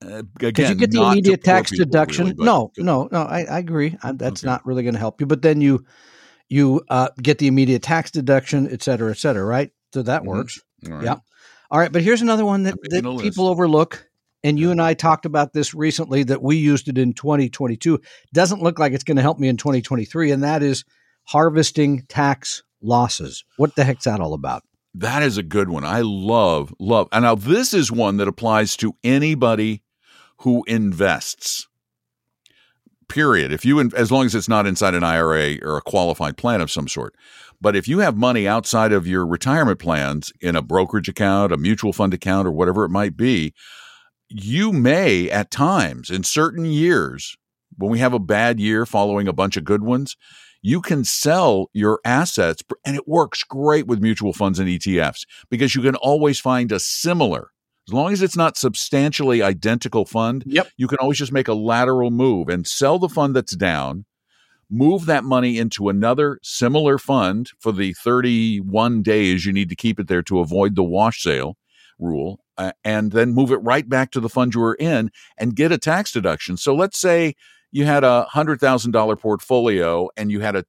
Uh, 0.05 0.23
Because 0.37 0.47
again, 0.49 0.69
you 0.71 0.75
get 0.75 0.91
the 0.91 1.01
immediate 1.03 1.43
tax 1.43 1.71
deduction. 1.71 2.27
really, 2.27 2.45
no, 2.45 2.71
no, 2.77 3.09
no. 3.11 3.21
I, 3.23 3.43
I 3.43 3.59
agree. 3.59 3.97
I, 4.01 4.13
that's 4.13 4.43
Okay. 4.43 4.47
not 4.49 4.65
really 4.65 4.83
going 4.83 4.93
to 4.93 4.99
help 4.99 5.19
you. 5.21 5.27
But 5.27 5.41
then 5.41 5.61
you 5.61 5.85
you 6.47 6.81
uh, 6.89 7.09
get 7.21 7.37
the 7.37 7.47
immediate 7.47 7.83
tax 7.83 8.09
deduction, 8.09 8.67
et 8.71 8.81
cetera, 8.81 9.11
et 9.11 9.17
cetera. 9.17 9.45
Right. 9.45 9.71
So 9.93 10.01
that 10.03 10.23
Mhm. 10.23 10.27
works. 10.27 10.59
All 10.87 10.93
right. 10.93 11.03
Yeah. 11.03 11.15
All 11.69 11.79
right. 11.79 11.91
But 11.91 12.01
here's 12.01 12.21
another 12.23 12.45
one 12.45 12.63
that, 12.63 12.75
that 12.89 13.05
list. 13.05 13.21
people 13.23 13.47
overlook. 13.47 14.07
And 14.43 14.57
you 14.57 14.71
and 14.71 14.81
I 14.81 14.93
talked 14.93 15.25
about 15.25 15.51
this 15.53 15.73
recently 15.75 16.23
that 16.23 16.41
we 16.41 16.55
used 16.55 16.87
it 16.87 16.97
in 16.97 17.11
2022. 17.13 17.99
Doesn't 18.33 18.63
look 18.63 18.79
like 18.79 18.93
it's 18.93 19.03
going 19.03 19.17
to 19.17 19.21
help 19.21 19.37
me 19.37 19.49
in 19.49 19.57
2023, 19.57 20.31
and 20.31 20.41
that 20.43 20.63
is 20.63 20.85
harvesting 21.25 22.03
tax 22.07 22.63
losses. 22.81 23.43
What 23.57 23.75
the 23.75 23.83
heck's 23.83 24.05
that 24.05 24.21
all 24.21 24.33
about? 24.33 24.63
That 24.95 25.21
is 25.23 25.37
a 25.37 25.43
good 25.43 25.69
one. 25.69 25.83
I 25.83 26.01
love, 26.01 26.73
love. 26.79 27.09
And 27.11 27.23
now 27.23 27.35
this 27.35 27.73
is 27.73 27.91
one 27.91 28.17
that 28.17 28.27
applies 28.29 28.75
to 28.77 28.95
anybody 29.03 29.83
who 30.39 30.63
invests. 30.67 31.67
Period. 33.07 33.51
If 33.51 33.65
you, 33.65 33.79
as 33.95 34.11
long 34.11 34.25
as 34.25 34.35
it's 34.35 34.47
not 34.47 34.67
inside 34.67 34.93
an 34.93 35.03
IRA 35.03 35.57
or 35.63 35.77
a 35.77 35.81
qualified 35.81 36.37
plan 36.37 36.61
of 36.61 36.69
some 36.69 36.87
sort. 36.87 37.15
But 37.59 37.75
if 37.75 37.87
you 37.87 37.99
have 37.99 38.15
money 38.15 38.47
outside 38.47 38.93
of 38.93 39.07
your 39.07 39.25
retirement 39.25 39.79
plans 39.79 40.31
in 40.39 40.55
a 40.55 40.61
brokerage 40.61 41.09
account, 41.09 41.51
a 41.51 41.57
mutual 41.57 41.91
fund 41.91 42.13
account, 42.13 42.47
or 42.47 42.51
whatever 42.51 42.85
it 42.85 42.89
might 42.89 43.17
be, 43.17 43.53
you 44.29 44.71
may 44.71 45.29
at 45.29 45.51
times 45.51 46.09
in 46.09 46.23
certain 46.23 46.65
years, 46.65 47.35
when 47.77 47.91
we 47.91 47.99
have 47.99 48.13
a 48.13 48.19
bad 48.19 48.59
year 48.59 48.85
following 48.85 49.27
a 49.27 49.33
bunch 49.33 49.57
of 49.57 49.63
good 49.63 49.83
ones, 49.83 50.15
you 50.61 50.81
can 50.81 51.03
sell 51.03 51.69
your 51.73 51.99
assets 52.05 52.61
and 52.85 52.95
it 52.95 53.07
works 53.07 53.43
great 53.43 53.87
with 53.87 54.01
mutual 54.01 54.33
funds 54.33 54.59
and 54.59 54.69
ETFs 54.69 55.25
because 55.49 55.73
you 55.73 55.81
can 55.81 55.95
always 55.95 56.39
find 56.39 56.71
a 56.71 56.79
similar 56.79 57.51
as 57.89 57.93
long 57.93 58.13
as 58.13 58.21
it's 58.21 58.37
not 58.37 58.55
substantially 58.55 59.41
identical 59.41 60.05
fund 60.05 60.43
Yep. 60.45 60.67
you 60.77 60.87
can 60.87 60.99
always 60.99 61.17
just 61.17 61.31
make 61.31 61.47
a 61.47 61.55
lateral 61.55 62.11
move 62.11 62.47
and 62.47 62.67
sell 62.67 62.99
the 62.99 63.09
fund 63.09 63.35
that's 63.35 63.55
down 63.55 64.05
move 64.69 65.07
that 65.07 65.23
money 65.23 65.57
into 65.57 65.89
another 65.89 66.37
similar 66.43 66.99
fund 66.99 67.49
for 67.59 67.71
the 67.71 67.93
31 67.93 69.01
days 69.01 69.43
you 69.43 69.51
need 69.51 69.69
to 69.69 69.75
keep 69.75 69.99
it 69.99 70.07
there 70.07 70.21
to 70.21 70.39
avoid 70.39 70.75
the 70.75 70.83
wash 70.83 71.23
sale 71.23 71.57
rule 71.97 72.39
uh, 72.59 72.71
and 72.83 73.11
then 73.11 73.33
move 73.33 73.51
it 73.51 73.57
right 73.57 73.89
back 73.89 74.11
to 74.11 74.19
the 74.19 74.29
fund 74.29 74.53
you 74.53 74.61
were 74.61 74.75
in 74.75 75.09
and 75.39 75.55
get 75.55 75.71
a 75.71 75.77
tax 75.79 76.11
deduction 76.11 76.57
so 76.57 76.75
let's 76.75 76.99
say 76.99 77.33
you 77.71 77.85
had 77.85 78.03
a 78.03 78.23
hundred 78.25 78.59
thousand 78.59 78.91
dollar 78.91 79.15
portfolio 79.15 80.07
and 80.15 80.29
you 80.31 80.41
had 80.41 80.55
a 80.55 80.63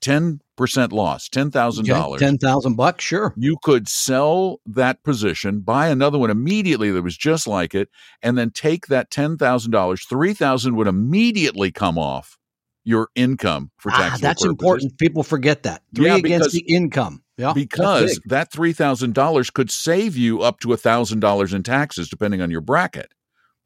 ten 0.00 0.40
percent 0.58 0.92
loss, 0.92 1.30
ten 1.30 1.50
thousand 1.50 1.86
dollars. 1.86 2.20
Ten 2.20 2.36
thousand 2.36 2.74
bucks, 2.76 3.02
sure. 3.02 3.32
You 3.38 3.56
could 3.62 3.88
sell 3.88 4.60
that 4.66 5.02
position, 5.04 5.60
buy 5.60 5.88
another 5.88 6.18
one 6.18 6.28
immediately 6.30 6.90
that 6.90 7.00
was 7.02 7.16
just 7.16 7.46
like 7.46 7.74
it, 7.74 7.88
and 8.22 8.36
then 8.36 8.50
take 8.50 8.88
that 8.88 9.10
ten 9.10 9.38
thousand 9.38 9.70
dollars. 9.70 10.04
Three 10.04 10.34
thousand 10.34 10.76
would 10.76 10.86
immediately 10.88 11.72
come 11.72 11.96
off 11.96 12.36
your 12.84 13.08
income 13.14 13.70
for 13.78 13.90
tax. 13.90 14.16
Ah, 14.16 14.18
that's 14.20 14.44
important. 14.44 14.98
People 14.98 15.22
forget 15.22 15.62
that. 15.62 15.82
Three 15.94 16.06
Yeah, 16.06 16.16
against 16.16 16.52
because- 16.52 16.52
the 16.52 16.64
income. 16.74 17.22
Yeah, 17.38 17.52
because 17.52 18.20
that 18.24 18.50
three 18.50 18.72
thousand 18.72 19.14
dollars 19.14 19.48
could 19.48 19.70
save 19.70 20.16
you 20.16 20.42
up 20.42 20.58
to 20.58 20.72
a 20.72 20.76
thousand 20.76 21.20
dollars 21.20 21.54
in 21.54 21.62
taxes, 21.62 22.08
depending 22.08 22.40
on 22.42 22.50
your 22.50 22.60
bracket, 22.60 23.12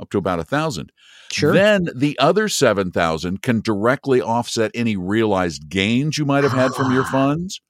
up 0.03 0.11
to 0.11 0.19
about 0.19 0.41
a 0.41 0.45
thousand. 0.45 0.93
sure. 1.33 1.53
Then 1.55 1.89
the 1.95 2.19
other 2.19 2.49
7,000 2.49 3.43
can 3.43 3.61
directly 3.63 4.21
offset 4.21 4.71
any 4.75 4.97
realized 4.97 5.69
gains 5.71 6.19
you 6.19 6.27
might 6.27 6.45
have 6.45 6.53
had 6.53 6.75
from 6.75 6.93
your 6.93 7.05
Ah, 7.05 7.11
funds 7.13 7.61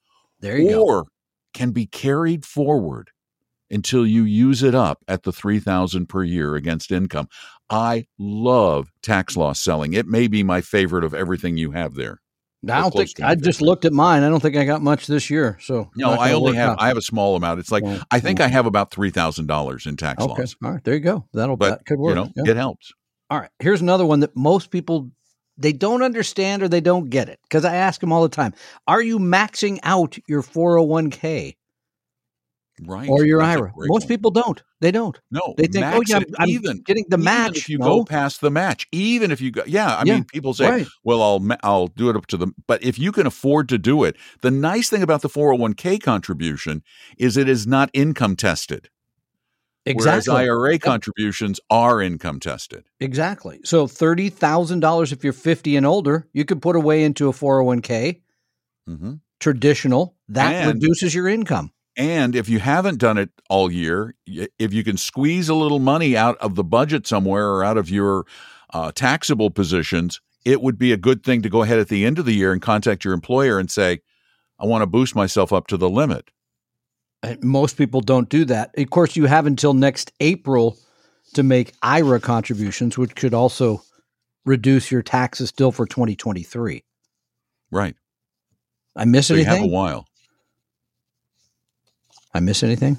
there 0.41 0.59
you 0.59 0.71
go. 0.71 0.85
or 0.87 1.07
can 1.55 1.73
be 1.73 1.87
carried 1.87 2.45
forward 2.47 3.11
until 3.71 4.07
you 4.07 4.25
use 4.25 4.63
it 4.63 4.75
up 4.75 4.99
at 5.09 5.25
the 5.25 5.33
3,000 5.33 6.07
per 6.09 6.25
year 6.25 6.57
against 6.57 6.91
income. 6.93 7.29
I 7.71 8.07
love 8.19 8.91
tax 9.03 9.37
loss 9.37 9.61
selling. 9.61 9.93
It 9.95 10.07
may 10.09 10.29
be 10.29 10.43
my 10.43 10.63
favorite 10.63 11.05
of 11.05 11.15
everything 11.15 11.59
you 11.59 11.73
have 11.73 11.95
there. 11.95 12.22
I 12.69 12.81
don't 12.81 12.93
think 12.93 13.21
I 13.21 13.35
just 13.35 13.61
looked 13.61 13.85
at 13.85 13.93
mine. 13.93 14.23
I 14.23 14.29
don't 14.29 14.41
think 14.41 14.57
I 14.57 14.65
got 14.65 14.83
much 14.83 15.07
this 15.07 15.31
year. 15.31 15.59
So 15.61 15.91
No, 15.97 16.13
I 16.13 16.33
only 16.33 16.55
have 16.55 16.71
out. 16.71 16.83
I 16.83 16.89
have 16.89 16.97
a 16.97 17.03
small 17.03 17.35
amount. 17.35 17.61
It's 17.61 17.73
like 17.73 17.83
Well, 17.83 18.01
I 18.11 18.21
think 18.21 18.41
I 18.41 18.49
have 18.49 18.67
about 18.67 18.91
$3,000 18.91 19.87
in 19.87 19.97
tax 19.97 20.23
okay. 20.23 20.43
loss. 20.43 20.57
All 20.63 20.73
right, 20.73 20.85
there 20.85 20.95
you 20.95 21.01
go. 21.01 21.25
That'll 21.33 21.57
But, 21.57 21.71
that 21.71 21.87
could 21.87 21.99
work. 21.99 22.11
You 22.11 22.15
know, 22.15 22.33
yeah. 22.37 22.51
it 22.53 22.57
helps. 22.57 22.93
All 23.31 23.41
right. 23.41 23.51
Here's 23.59 23.81
another 23.81 24.07
one 24.07 24.21
that 24.21 24.37
most 24.37 24.71
people 24.71 25.11
they 25.57 25.73
don't 25.73 26.03
understand 26.03 26.63
or 26.63 26.69
they 26.69 26.81
don't 26.81 27.11
get 27.11 27.29
it 27.29 27.39
because 27.43 27.65
I 27.65 27.77
ask 27.77 28.01
them 28.01 28.13
all 28.13 28.23
the 28.23 28.29
time, 28.29 28.55
are 28.87 29.03
you 29.03 29.19
maxing 29.19 29.79
out 29.83 30.19
your 30.29 30.43
401k 30.43 31.57
Right. 32.81 33.09
or 33.09 33.25
your 33.25 33.41
That's 33.41 33.61
IRA? 33.61 33.73
Most 33.77 34.05
one. 34.05 34.09
people 34.09 34.31
don't. 34.31 34.63
They 34.81 34.91
don't. 34.91 35.21
No, 35.31 35.55
They 35.57 35.67
think, 35.67 35.87
oh 35.87 36.03
yeah, 36.07 36.21
I'm, 36.39 36.49
even 36.49 36.81
getting 36.83 37.05
the 37.09 37.17
even 37.17 37.25
match. 37.25 37.57
if 37.59 37.69
you 37.69 37.79
no. 37.79 37.85
go 37.85 38.05
past 38.05 38.41
the 38.41 38.51
match, 38.51 38.87
even 38.93 39.31
if 39.31 39.41
you 39.41 39.51
go, 39.51 39.63
yeah, 39.67 39.97
I 39.97 40.05
Yeah, 40.05 40.15
mean, 40.15 40.25
people 40.25 40.55
say, 40.55 40.69
right. 40.69 40.87
well, 41.05 41.23
I'll 41.23 41.47
I'll 41.63 41.87
do 41.89 42.09
it 42.11 42.17
up 42.17 42.27
to 42.29 42.37
the, 42.37 42.49
but 42.67 42.83
if 42.83 42.99
you 42.99 43.13
can 43.13 43.27
afford 43.27 43.69
to 43.69 43.79
do 43.79 44.03
it, 44.05 44.17
the 44.41 44.51
nice 44.51 44.89
thing 44.89 45.03
about 45.03 45.23
the 45.23 45.29
401k 45.29 46.03
contribution 46.03 46.83
is 47.19 47.37
it 47.37 47.49
is 47.49 47.67
not 47.67 47.91
income 47.93 48.35
tested, 48.37 48.89
Exactly. 49.85 50.33
whereas. 50.33 50.49
IRA 50.49 50.79
contributions 50.79 51.61
are 51.71 52.01
income 52.01 52.41
tested. 52.41 52.85
Exactly. 53.01 53.61
So 53.65 53.87
thirty 53.87 54.29
thousand 54.31 54.81
dollars 54.81 55.13
if 55.13 55.23
you're 55.23 55.33
fifty 55.33 55.77
and 55.77 55.85
older, 55.85 56.29
you 56.33 56.45
could 56.45 56.63
put 56.63 56.77
away 56.77 57.05
into 57.05 57.29
a 57.29 57.33
four 57.33 57.57
hundred 57.59 57.65
one 57.67 57.83
k 57.83 58.21
hmm 58.87 59.15
traditional. 59.41 60.17
That 60.29 60.55
And- 60.55 60.75
reduces 60.75 61.15
your 61.15 61.29
income. 61.29 61.73
And 61.97 62.35
if 62.35 62.49
you 62.49 62.59
haven't 62.59 62.99
done 62.99 63.19
it 63.19 63.31
all 63.51 63.71
year, 63.71 64.15
if 64.27 64.73
you 64.73 64.83
can 64.83 64.97
squeeze 64.97 65.49
a 65.49 65.55
little 65.55 65.79
money 65.79 66.17
out 66.17 66.39
of 66.39 66.55
the 66.55 66.65
budget 66.65 67.07
somewhere 67.07 67.49
or 67.49 67.65
out 67.65 67.77
of 67.77 67.91
your 67.91 68.25
uh, 68.73 68.93
taxable 68.93 69.51
positions, 69.51 70.21
it 70.45 70.63
would 70.63 70.79
be 70.79 70.93
a 70.93 70.97
good 70.97 71.23
thing 71.23 71.43
to 71.43 71.51
go 71.51 71.63
ahead 71.63 71.79
at 71.79 71.89
the 71.89 72.05
end 72.07 72.19
of 72.19 72.25
the 72.25 72.33
year 72.33 72.53
and 72.53 72.63
contact 72.63 73.05
your 73.05 73.15
employer 73.15 73.59
and 73.59 73.71
say, 73.71 74.01
I 74.59 74.67
want 74.67 74.83
to 74.83 74.87
boost 74.87 75.15
myself 75.15 75.53
up 75.53 75.67
to 75.69 75.77
the 75.77 75.91
limit. 75.91 76.31
Most 77.41 77.77
people 77.77 78.01
don't 78.01 78.29
do 78.29 78.45
that. 78.47 78.71
Of 78.77 78.91
course, 78.91 79.15
you 79.15 79.27
have 79.27 79.47
until 79.47 79.75
next 79.75 80.13
April 80.21 80.79
to 81.35 81.43
make 81.43 81.73
IRA 81.83 82.21
contributions, 82.21 82.99
which 82.99 83.15
could 83.15 83.35
also 83.35 83.83
reduce 84.45 84.91
your 84.91 85.03
taxes 85.03 85.51
still 85.51 85.73
for 85.73 85.87
2023. 85.87 86.85
Right. 87.71 87.95
I 88.97 89.05
miss 89.05 89.29
So 89.29 89.35
you 89.35 89.45
have 89.45 89.63
a 89.63 89.67
while. 89.67 90.07
I 92.35 92.41
miss 92.41 92.63
anything? 92.63 92.99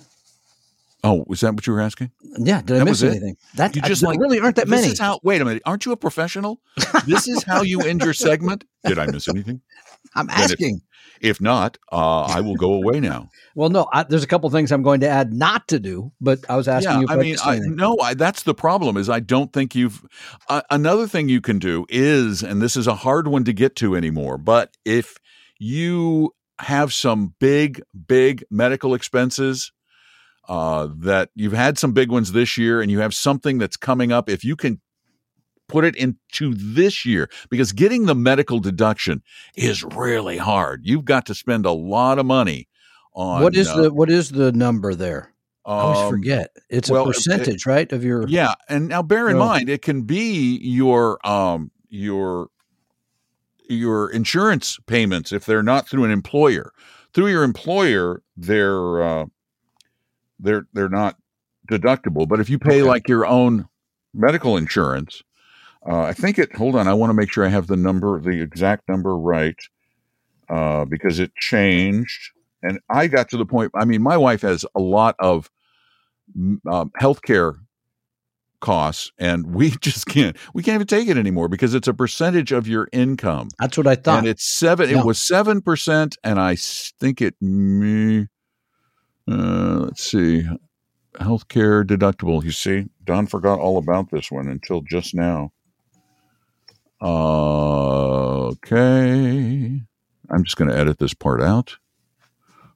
Oh, 1.04 1.26
was 1.28 1.42
that 1.42 1.54
what 1.54 1.68
you 1.68 1.74
were 1.74 1.82
asking? 1.82 2.12
Yeah, 2.38 2.62
did 2.62 2.78
I 2.78 2.80
That 2.80 2.86
miss 2.86 3.04
anything? 3.04 3.36
That 3.56 3.76
You 3.76 3.82
just 3.82 4.02
there 4.02 4.12
like- 4.12 4.20
really 4.20 4.40
aren't 4.40 4.56
that 4.56 4.68
this 4.68 4.82
many. 4.82 4.94
is 4.94 5.00
how, 5.00 5.20
wait 5.22 5.42
a 5.42 5.46
minute. 5.46 5.62
Aren't 5.66 5.86
you 5.86 5.92
a 5.92 5.98
professional? 5.98 6.62
this 7.06 7.28
is 7.28 7.44
how 7.44 7.62
you 7.62 7.82
end 7.82 8.02
your 8.02 8.14
segment? 8.14 8.64
Did 8.86 8.98
I 9.00 9.08
miss 9.08 9.28
anything? 9.28 9.62
I'm 10.16 10.28
then 10.28 10.38
if- 10.38 10.52
asking. 10.52 10.82
If 11.20 11.40
not, 11.40 11.78
uh, 11.90 12.24
I 12.24 12.42
will 12.42 12.56
go 12.56 12.74
away 12.74 13.00
now. 13.00 13.30
Well, 13.56 13.70
no, 13.70 13.88
I, 13.94 14.02
there's 14.02 14.24
a 14.24 14.28
couple 14.28 14.50
things 14.50 14.72
I'm 14.72 14.82
going 14.82 15.02
to 15.02 15.08
add 15.08 15.32
not 15.32 15.68
to 15.68 15.80
do, 15.80 16.12
but 16.20 16.40
I 16.50 16.56
was 16.56 16.68
asking 16.68 16.92
yeah, 16.92 17.00
you 17.02 17.08
I 17.08 17.14
I 17.14 17.18
mean, 17.18 17.36
I, 17.46 17.60
no, 17.60 17.96
I, 18.00 18.16
that's 18.16 18.42
the 18.42 18.56
problem. 18.56 18.98
Is 18.98 19.10
I 19.10 19.20
don't 19.20 19.54
think 19.54 19.76
you've. 19.76 20.04
Uh, 20.50 20.64
another 20.72 21.06
thing 21.08 21.30
you 21.30 21.40
can 21.40 21.60
do 21.60 21.86
is, 21.88 22.42
and 22.42 22.64
this 22.64 22.76
is 22.76 22.88
a 22.88 22.96
hard 22.96 23.28
one 23.28 23.44
to 23.44 23.54
get 23.54 23.76
to 23.76 23.96
anymore, 23.96 24.40
but 24.40 24.76
if 24.86 25.18
you 25.60 26.34
have 26.64 26.94
some 26.94 27.34
big, 27.40 27.82
big 28.08 28.44
medical 28.50 28.94
expenses 28.94 29.72
uh, 30.50 30.90
that 30.98 31.30
you've 31.36 31.54
had 31.54 31.78
some 31.78 31.94
big 31.94 32.12
ones 32.12 32.32
this 32.32 32.58
year, 32.58 32.82
and 32.82 32.92
you 32.92 33.00
have 33.00 33.14
something 33.14 33.58
that's 33.58 33.78
coming 33.78 34.12
up, 34.12 34.30
if 34.30 34.44
you 34.44 34.56
can 34.56 34.82
put 35.70 35.86
it 35.86 35.96
into 35.96 36.54
this 36.54 37.06
year, 37.06 37.30
because 37.50 37.72
getting 37.72 38.06
the 38.06 38.16
medical 38.16 38.60
deduction 38.60 39.22
is 39.56 39.84
really 39.84 40.38
hard. 40.38 40.82
You've 40.84 41.06
got 41.06 41.26
to 41.28 41.36
spend 41.36 41.66
a 41.66 41.72
lot 41.72 42.20
of 42.20 42.26
money 42.26 42.68
on 43.14 43.42
what 43.42 43.56
is 43.56 43.70
uh, 43.70 43.84
the 43.84 43.94
what 43.94 44.10
is 44.10 44.32
the 44.32 44.52
number 44.52 44.96
there? 44.96 45.34
I 45.66 45.72
always 45.72 46.00
um, 46.00 46.10
forget. 46.10 46.50
It's 46.70 46.90
well, 46.90 47.06
a 47.06 47.10
it- 47.10 47.14
percentage, 47.14 47.66
right, 47.66 47.90
of 47.94 48.04
your 48.04 48.28
Yeah, 48.28 48.54
and 48.68 48.90
now 48.90 49.02
bear 49.02 49.30
in 49.30 49.38
Well- 49.38 49.48
mind 49.48 49.70
it 49.70 49.82
can 49.82 50.02
be 50.02 50.58
your 50.58 51.26
um 51.26 51.72
your 51.90 52.50
your 53.70 54.10
insurance 54.10 54.78
payments 54.88 55.32
if 55.32 55.46
they're 55.46 55.64
not 55.64 55.88
through 55.88 56.04
an 56.06 56.12
employer. 56.12 56.72
Through 57.14 57.28
your 57.28 57.44
employer, 57.44 58.22
they're 58.36 59.04
uh, 59.04 59.26
they're 60.40 60.68
they're 60.74 60.90
not 60.90 61.16
deductible. 61.70 62.28
But 62.28 62.40
if 62.40 62.50
you 62.50 62.60
pay 62.60 62.82
Okay. 62.82 62.90
like 62.90 63.08
your 63.08 63.26
own 63.26 63.68
medical 64.14 64.58
insurance, 64.58 65.22
uh, 65.88 66.02
I 66.02 66.14
think 66.14 66.40
it. 66.40 66.56
Hold 66.56 66.76
on, 66.76 66.88
I 66.88 66.94
want 66.94 67.10
to 67.12 67.14
make 67.14 67.32
sure 67.32 67.46
I 67.46 67.50
have 67.50 67.68
the 67.68 67.78
number, 67.78 68.20
the 68.20 68.42
exact 68.42 68.90
number 68.90 69.18
right, 69.18 69.60
uh, 70.50 70.86
because 70.86 71.20
it 71.20 71.36
changed. 71.36 72.32
And 72.62 72.80
I 72.90 73.08
got 73.08 73.30
to 73.30 73.38
the 73.38 73.46
point. 73.46 73.72
I 73.76 73.86
mean, 73.86 74.02
my 74.02 74.18
wife 74.18 74.42
has 74.42 74.66
a 74.76 74.80
lot 74.80 75.16
of 75.20 75.52
m- 76.36 76.62
um, 76.70 76.92
healthcare 77.00 77.60
costs, 78.64 79.12
and 79.20 79.54
we 79.54 79.70
just 79.82 80.08
can't. 80.08 80.36
We 80.56 80.64
can't 80.64 80.76
even 80.76 80.88
take 80.88 81.08
it 81.08 81.18
anymore 81.18 81.48
because 81.50 81.76
it's 81.76 81.88
a 81.88 81.94
percentage 81.94 82.52
of 82.52 82.68
your 82.68 82.88
income, 82.92 83.50
That's 83.60 83.78
what 83.78 83.86
I 83.86 83.96
thought. 83.96 84.20
and 84.20 84.28
it's 84.28 84.58
seven. 84.58 84.90
Yeah. 84.90 85.00
It 85.00 85.06
was 85.06 85.22
seven 85.22 85.62
percent, 85.62 86.18
and 86.24 86.40
i 86.40 86.56
think 86.56 87.22
it. 87.22 87.36
Me, 87.40 88.28
uh, 89.30 89.86
let's 89.86 90.04
see, 90.04 90.48
healthcare 91.16 91.86
deductible. 91.86 92.44
You 92.44 92.52
see, 92.52 92.86
Don 93.04 93.28
forgot 93.28 93.60
all 93.60 93.78
about 93.78 94.10
this 94.10 94.32
one 94.32 94.48
until 94.48 94.82
just 94.82 95.14
now. 95.14 95.52
Uh, 97.02 98.48
okay, 98.48 99.82
I'm 100.32 100.44
just 100.44 100.56
going 100.56 100.70
to 100.72 100.78
edit 100.78 100.98
this 101.00 101.14
part 101.14 101.42
out. 101.42 101.78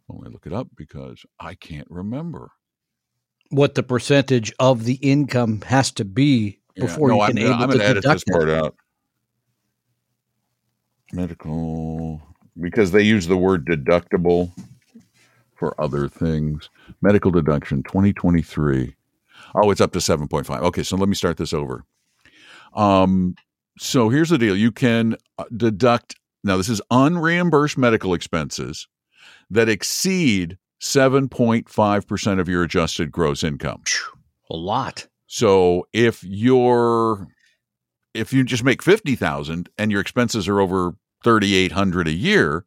When 0.08 0.28
I 0.28 0.30
look 0.30 0.46
it 0.46 0.54
up 0.54 0.68
because 0.76 1.26
I 1.40 1.56
can't 1.56 1.88
remember. 1.90 2.52
What 3.50 3.76
the 3.76 3.84
percentage 3.84 4.54
of 4.60 4.84
the 4.84 4.96
income 4.96 5.62
has 5.62 5.92
to 5.94 6.06
be 6.06 6.60
Yeah, 6.76 6.86
before 6.86 7.10
no, 7.10 7.16
you 7.16 7.22
I'm 7.22 7.28
can 7.34 7.36
gonna, 7.38 7.56
able 7.56 7.64
I'm 7.64 7.80
to 7.80 7.86
edit 7.86 8.04
this 8.04 8.24
part 8.24 8.50
out. 8.50 8.76
Medical, 11.14 12.22
because 12.60 12.92
they 12.92 13.02
use 13.02 13.28
the 13.28 13.38
word 13.38 13.66
deductible 13.66 14.52
for 15.56 15.80
other 15.82 16.08
things. 16.08 16.70
Medical 17.02 17.32
deduction 17.32 17.84
2023. 17.84 18.96
Oh, 19.56 19.72
it's 19.72 19.82
up 19.82 19.94
to 19.94 20.00
7.5. 20.00 20.62
Okay, 20.64 20.84
so 20.84 20.98
let 20.98 21.08
me 21.08 21.16
start 21.16 21.38
this 21.38 21.54
over. 21.54 21.84
Um, 22.74 23.36
so 23.80 24.10
here's 24.10 24.30
the 24.30 24.38
deal 24.38 24.56
you 24.56 24.72
can 24.72 25.16
uh, 25.38 25.46
deduct, 25.56 26.16
now, 26.44 26.58
this 26.58 26.70
is 26.70 26.82
unreimbursed 26.92 27.78
medical 27.78 28.14
expenses 28.14 28.88
that 29.50 29.70
exceed 29.70 30.58
7.5% 30.82 32.40
of 32.40 32.48
your 32.48 32.64
adjusted 32.64 33.12
gross 33.12 33.44
income. 33.44 33.84
A 34.50 34.56
lot. 34.56 35.08
So 35.28 35.88
if 35.94 36.24
you're 36.24 37.28
if 38.14 38.34
you 38.34 38.44
just 38.44 38.64
make 38.64 38.82
50,000 38.82 39.70
and 39.78 39.92
your 39.92 40.02
expenses 40.02 40.48
are 40.48 40.60
over 40.60 40.96
3800 41.24 42.08
a 42.08 42.12
year, 42.12 42.66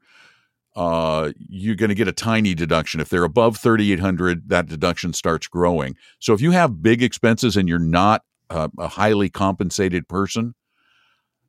uh 0.76 1.32
you're 1.48 1.74
going 1.74 1.88
to 1.88 1.94
get 1.94 2.06
a 2.06 2.12
tiny 2.12 2.54
deduction. 2.54 3.00
If 3.00 3.08
they're 3.08 3.24
above 3.24 3.56
3800, 3.56 4.48
that 4.48 4.66
deduction 4.66 5.12
starts 5.12 5.48
growing. 5.48 5.96
So 6.18 6.34
if 6.34 6.40
you 6.40 6.50
have 6.52 6.82
big 6.82 7.02
expenses 7.02 7.56
and 7.56 7.68
you're 7.68 7.78
not 7.78 8.22
uh, 8.50 8.68
a 8.78 8.88
highly 8.88 9.30
compensated 9.30 10.08
person, 10.08 10.54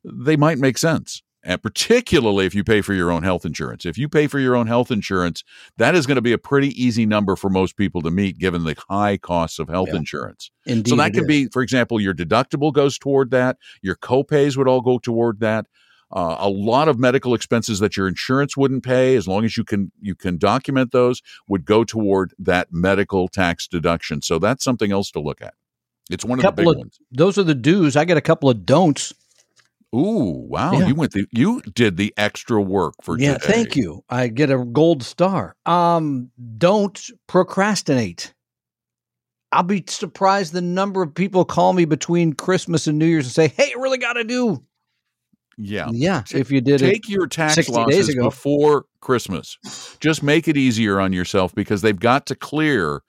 they 0.04 0.36
might 0.36 0.58
make 0.58 0.78
sense. 0.78 1.22
And 1.44 1.60
particularly 1.60 2.46
if 2.46 2.54
you 2.54 2.62
pay 2.62 2.82
for 2.82 2.94
your 2.94 3.10
own 3.10 3.24
health 3.24 3.44
insurance. 3.44 3.84
If 3.84 3.98
you 3.98 4.08
pay 4.08 4.28
for 4.28 4.38
your 4.38 4.54
own 4.54 4.68
health 4.68 4.90
insurance, 4.92 5.42
that 5.76 5.94
is 5.96 6.06
going 6.06 6.14
to 6.16 6.22
be 6.22 6.32
a 6.32 6.38
pretty 6.38 6.68
easy 6.80 7.04
number 7.04 7.34
for 7.34 7.50
most 7.50 7.76
people 7.76 8.00
to 8.02 8.10
meet 8.12 8.38
given 8.38 8.62
the 8.64 8.76
high 8.88 9.16
costs 9.16 9.58
of 9.58 9.68
health 9.68 9.88
Yeah. 9.90 9.96
insurance. 9.96 10.50
Indeed. 10.66 10.90
So 10.90 10.96
that 10.96 11.12
could 11.14 11.26
be, 11.26 11.46
for 11.48 11.60
example, 11.62 12.00
your 12.00 12.14
deductible 12.14 12.72
goes 12.72 12.96
toward 12.96 13.32
that. 13.32 13.58
Your 13.82 13.96
copays 13.96 14.56
would 14.56 14.68
all 14.68 14.80
go 14.82 14.98
toward 14.98 15.40
that. 15.40 15.66
Uh, 16.14 16.36
a 16.38 16.48
lot 16.48 16.88
of 16.88 16.98
medical 16.98 17.34
expenses 17.34 17.80
that 17.80 17.96
your 17.96 18.06
insurance 18.06 18.54
wouldn't 18.56 18.84
pay, 18.84 19.16
as 19.16 19.26
long 19.26 19.44
as 19.44 19.56
you 19.56 19.64
can 19.64 19.90
you 20.00 20.14
can 20.14 20.36
document 20.36 20.92
those, 20.92 21.22
would 21.48 21.64
go 21.64 21.84
toward 21.84 22.34
that 22.38 22.68
medical 22.70 23.28
tax 23.28 23.66
deduction. 23.66 24.20
So 24.20 24.38
that's 24.38 24.62
something 24.62 24.92
else 24.92 25.10
to 25.12 25.20
look 25.20 25.40
at. 25.40 25.54
It's 26.10 26.22
one 26.24 26.38
of 26.38 26.44
the 26.44 26.52
big 26.52 26.68
of- 26.68 26.76
ones. 26.76 26.98
Those 27.10 27.38
are 27.38 27.42
the 27.44 27.54
do's. 27.54 27.96
I 27.96 28.04
got 28.04 28.18
a 28.18 28.20
couple 28.20 28.50
of 28.50 28.66
don'ts. 28.66 29.14
Ooh, 29.94 30.46
wow! 30.48 30.72
Yeah. 30.72 30.86
You 30.88 30.94
went 30.94 31.12
the 31.12 31.26
you 31.32 31.60
did 31.60 31.98
the 31.98 32.14
extra 32.16 32.60
work 32.60 32.94
for 33.02 33.18
yeah, 33.18 33.34
today. 33.34 33.52
thank 33.52 33.76
you. 33.76 34.02
I 34.08 34.28
get 34.28 34.50
a 34.50 34.64
gold 34.64 35.02
star. 35.02 35.54
Um, 35.66 36.30
don't 36.56 36.98
procrastinate. 37.26 38.32
I'll 39.52 39.62
be 39.62 39.84
surprised 39.86 40.54
the 40.54 40.62
number 40.62 41.02
of 41.02 41.14
people 41.14 41.44
call 41.44 41.74
me 41.74 41.84
between 41.84 42.32
Christmas 42.32 42.86
and 42.86 42.98
New 42.98 43.06
Year's 43.06 43.26
and 43.26 43.34
say, 43.34 43.48
"Hey, 43.48 43.72
I 43.76 43.80
really 43.80 43.98
got 43.98 44.14
to 44.14 44.24
do." 44.24 44.64
Yeah, 45.58 45.90
Yeah, 45.92 46.22
if 46.32 46.50
you 46.50 46.60
did 46.60 46.80
it, 46.80 46.90
take 46.90 47.08
your 47.08 47.26
tax 47.26 47.54
60 47.54 47.72
days 47.84 48.08
losses 48.08 48.14
before 48.14 48.86
Christmas. 49.00 49.58
Just 50.00 50.22
make 50.22 50.48
it 50.48 50.56
easier 50.56 50.98
on 50.98 51.12
yourself 51.12 51.54
because 51.54 51.82
they've 51.82 51.98
got 51.98 52.26
to 52.26 52.34
clear 52.34 53.02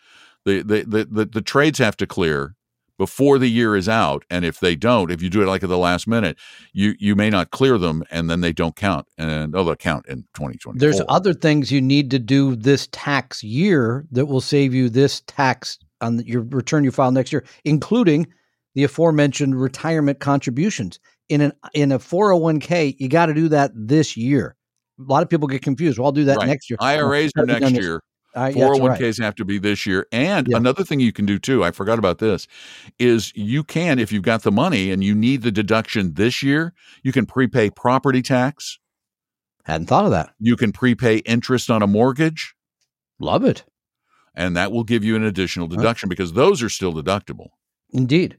the 0.46 0.62
the, 0.62 0.84
the 0.84 1.06
the 1.06 1.26
the 1.26 1.42
trades 1.42 1.80
have 1.80 1.96
to 1.98 2.08
clear 2.08 2.56
before 3.04 3.38
the 3.38 3.50
year 3.50 3.76
is 3.76 3.90
out. 3.90 4.24
And 4.30 4.46
if 4.46 4.62
they 4.62 4.78
don't, 4.78 5.12
if 5.12 5.22
you 5.22 5.30
do 5.30 5.42
it 5.42 5.46
like 5.46 5.62
at 5.62 5.68
the 5.68 5.78
last 5.78 6.08
minute, 6.08 6.38
you 6.72 6.96
you 7.00 7.18
may 7.18 7.30
not 7.30 7.52
clear 7.52 7.78
them 7.78 8.02
and 8.10 8.30
then 8.30 8.40
they 8.40 8.54
don't 8.54 8.78
count. 8.78 9.08
And 9.18 9.54
oh 9.54 9.66
they'll 9.66 9.76
count 9.76 10.06
in 10.08 10.24
twenty 10.34 10.58
twenty. 10.58 10.80
there's 10.80 11.02
other 11.10 11.34
things 11.34 11.70
you 11.70 11.82
need 11.82 12.10
to 12.12 12.20
do 12.20 12.56
this 12.56 12.88
tax 12.94 13.44
year 13.44 14.06
that 14.12 14.28
will 14.28 14.40
save 14.40 14.74
you 14.74 14.90
this 14.90 15.22
tax 15.28 15.78
on 16.00 16.20
your 16.26 16.44
return 16.44 16.86
you 16.86 16.92
file 16.92 17.12
next 17.12 17.34
year, 17.34 17.44
including 17.66 18.26
the 18.74 18.86
aforementioned 18.86 19.60
retirement 19.60 20.22
contributions 20.22 20.98
in 21.28 21.42
an 21.42 21.52
in 21.74 21.92
a 21.92 22.00
401k. 22.00 22.96
You 23.00 23.10
got 23.10 23.26
to 23.26 23.34
do 23.34 23.50
that 23.50 23.72
this 23.76 24.16
year. 24.16 24.56
A 24.98 25.04
lot 25.04 25.24
of 25.24 25.30
people 25.30 25.50
get 25.50 25.62
confused. 25.62 26.00
Well, 26.00 26.06
I'll 26.06 26.14
do 26.14 26.24
that 26.24 26.38
Right. 26.38 26.48
next 26.48 26.70
year. 26.70 26.78
IRAs 26.80 27.34
are 27.38 27.46
next 27.46 27.72
year. 27.72 28.00
Uh, 28.36 28.52
yeah, 28.54 28.66
that's 28.68 28.80
401ks 28.80 29.22
have 29.22 29.36
to 29.36 29.46
be 29.46 29.60
this 29.60 29.86
year. 29.86 30.08
And 30.12 30.48
Yeah. 30.48 30.58
another 30.58 30.84
thing 30.84 31.00
you 31.00 31.12
can 31.14 31.26
do 31.26 31.38
too, 31.38 31.64
I 31.64 31.72
forgot 31.72 32.00
about 32.00 32.18
this, 32.18 32.48
is 33.00 33.32
you 33.36 33.64
can, 33.64 34.00
if 34.00 34.12
you've 34.12 34.24
got 34.24 34.44
the 34.44 34.52
money 34.52 34.92
and 34.92 35.04
you 35.04 35.14
need 35.14 35.44
the 35.44 35.52
deduction 35.52 36.14
this 36.16 36.42
year, 36.42 36.74
you 37.04 37.12
can 37.12 37.26
prepay 37.26 37.70
property 37.70 38.22
tax. 38.22 38.80
Hadn't 39.66 39.88
thought 39.88 40.06
of 40.06 40.12
that. 40.12 40.34
You 40.40 40.56
can 40.58 40.72
prepay 40.72 41.18
interest 41.20 41.70
on 41.70 41.82
a 41.82 41.88
mortgage, 41.88 42.56
Love 43.20 43.46
it. 43.46 43.64
and 44.36 44.58
that 44.58 44.72
will 44.72 44.84
give 44.84 45.04
you 45.04 45.16
an 45.16 45.24
additional 45.24 45.68
deduction 45.68 46.10
because 46.10 46.34
those 46.34 46.62
are 46.64 46.70
still 46.70 46.94
deductible. 46.94 47.50
Indeed. 47.92 48.38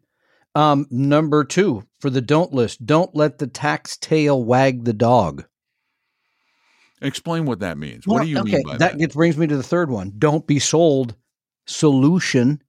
Um, 0.57 0.87
number 0.91 1.45
two 1.45 1.85
for 2.01 2.11
the 2.11 2.21
don't 2.21 2.53
list, 2.53 2.85
don't 2.85 3.15
let 3.15 3.39
the 3.39 3.47
tax 3.47 3.97
tail 3.97 4.43
wag 4.45 4.85
the 4.85 4.93
dog. 4.93 5.45
Explain 7.03 7.45
what 7.45 7.61
that 7.61 7.77
means. 7.79 8.07
what 8.07 8.23
do 8.23 8.29
you 8.29 8.39
okay, 8.39 8.57
mean 8.57 8.63
by 8.65 8.79
that? 8.79 8.93
that? 8.93 8.99
gets 8.99 9.15
brings 9.15 9.37
me 9.37 9.47
to 9.47 9.57
the 9.57 9.63
third 9.63 9.91
one. 9.91 10.13
Don't 10.19 10.47
be 10.47 10.59
sold 10.59 11.15
solution 11.67 12.63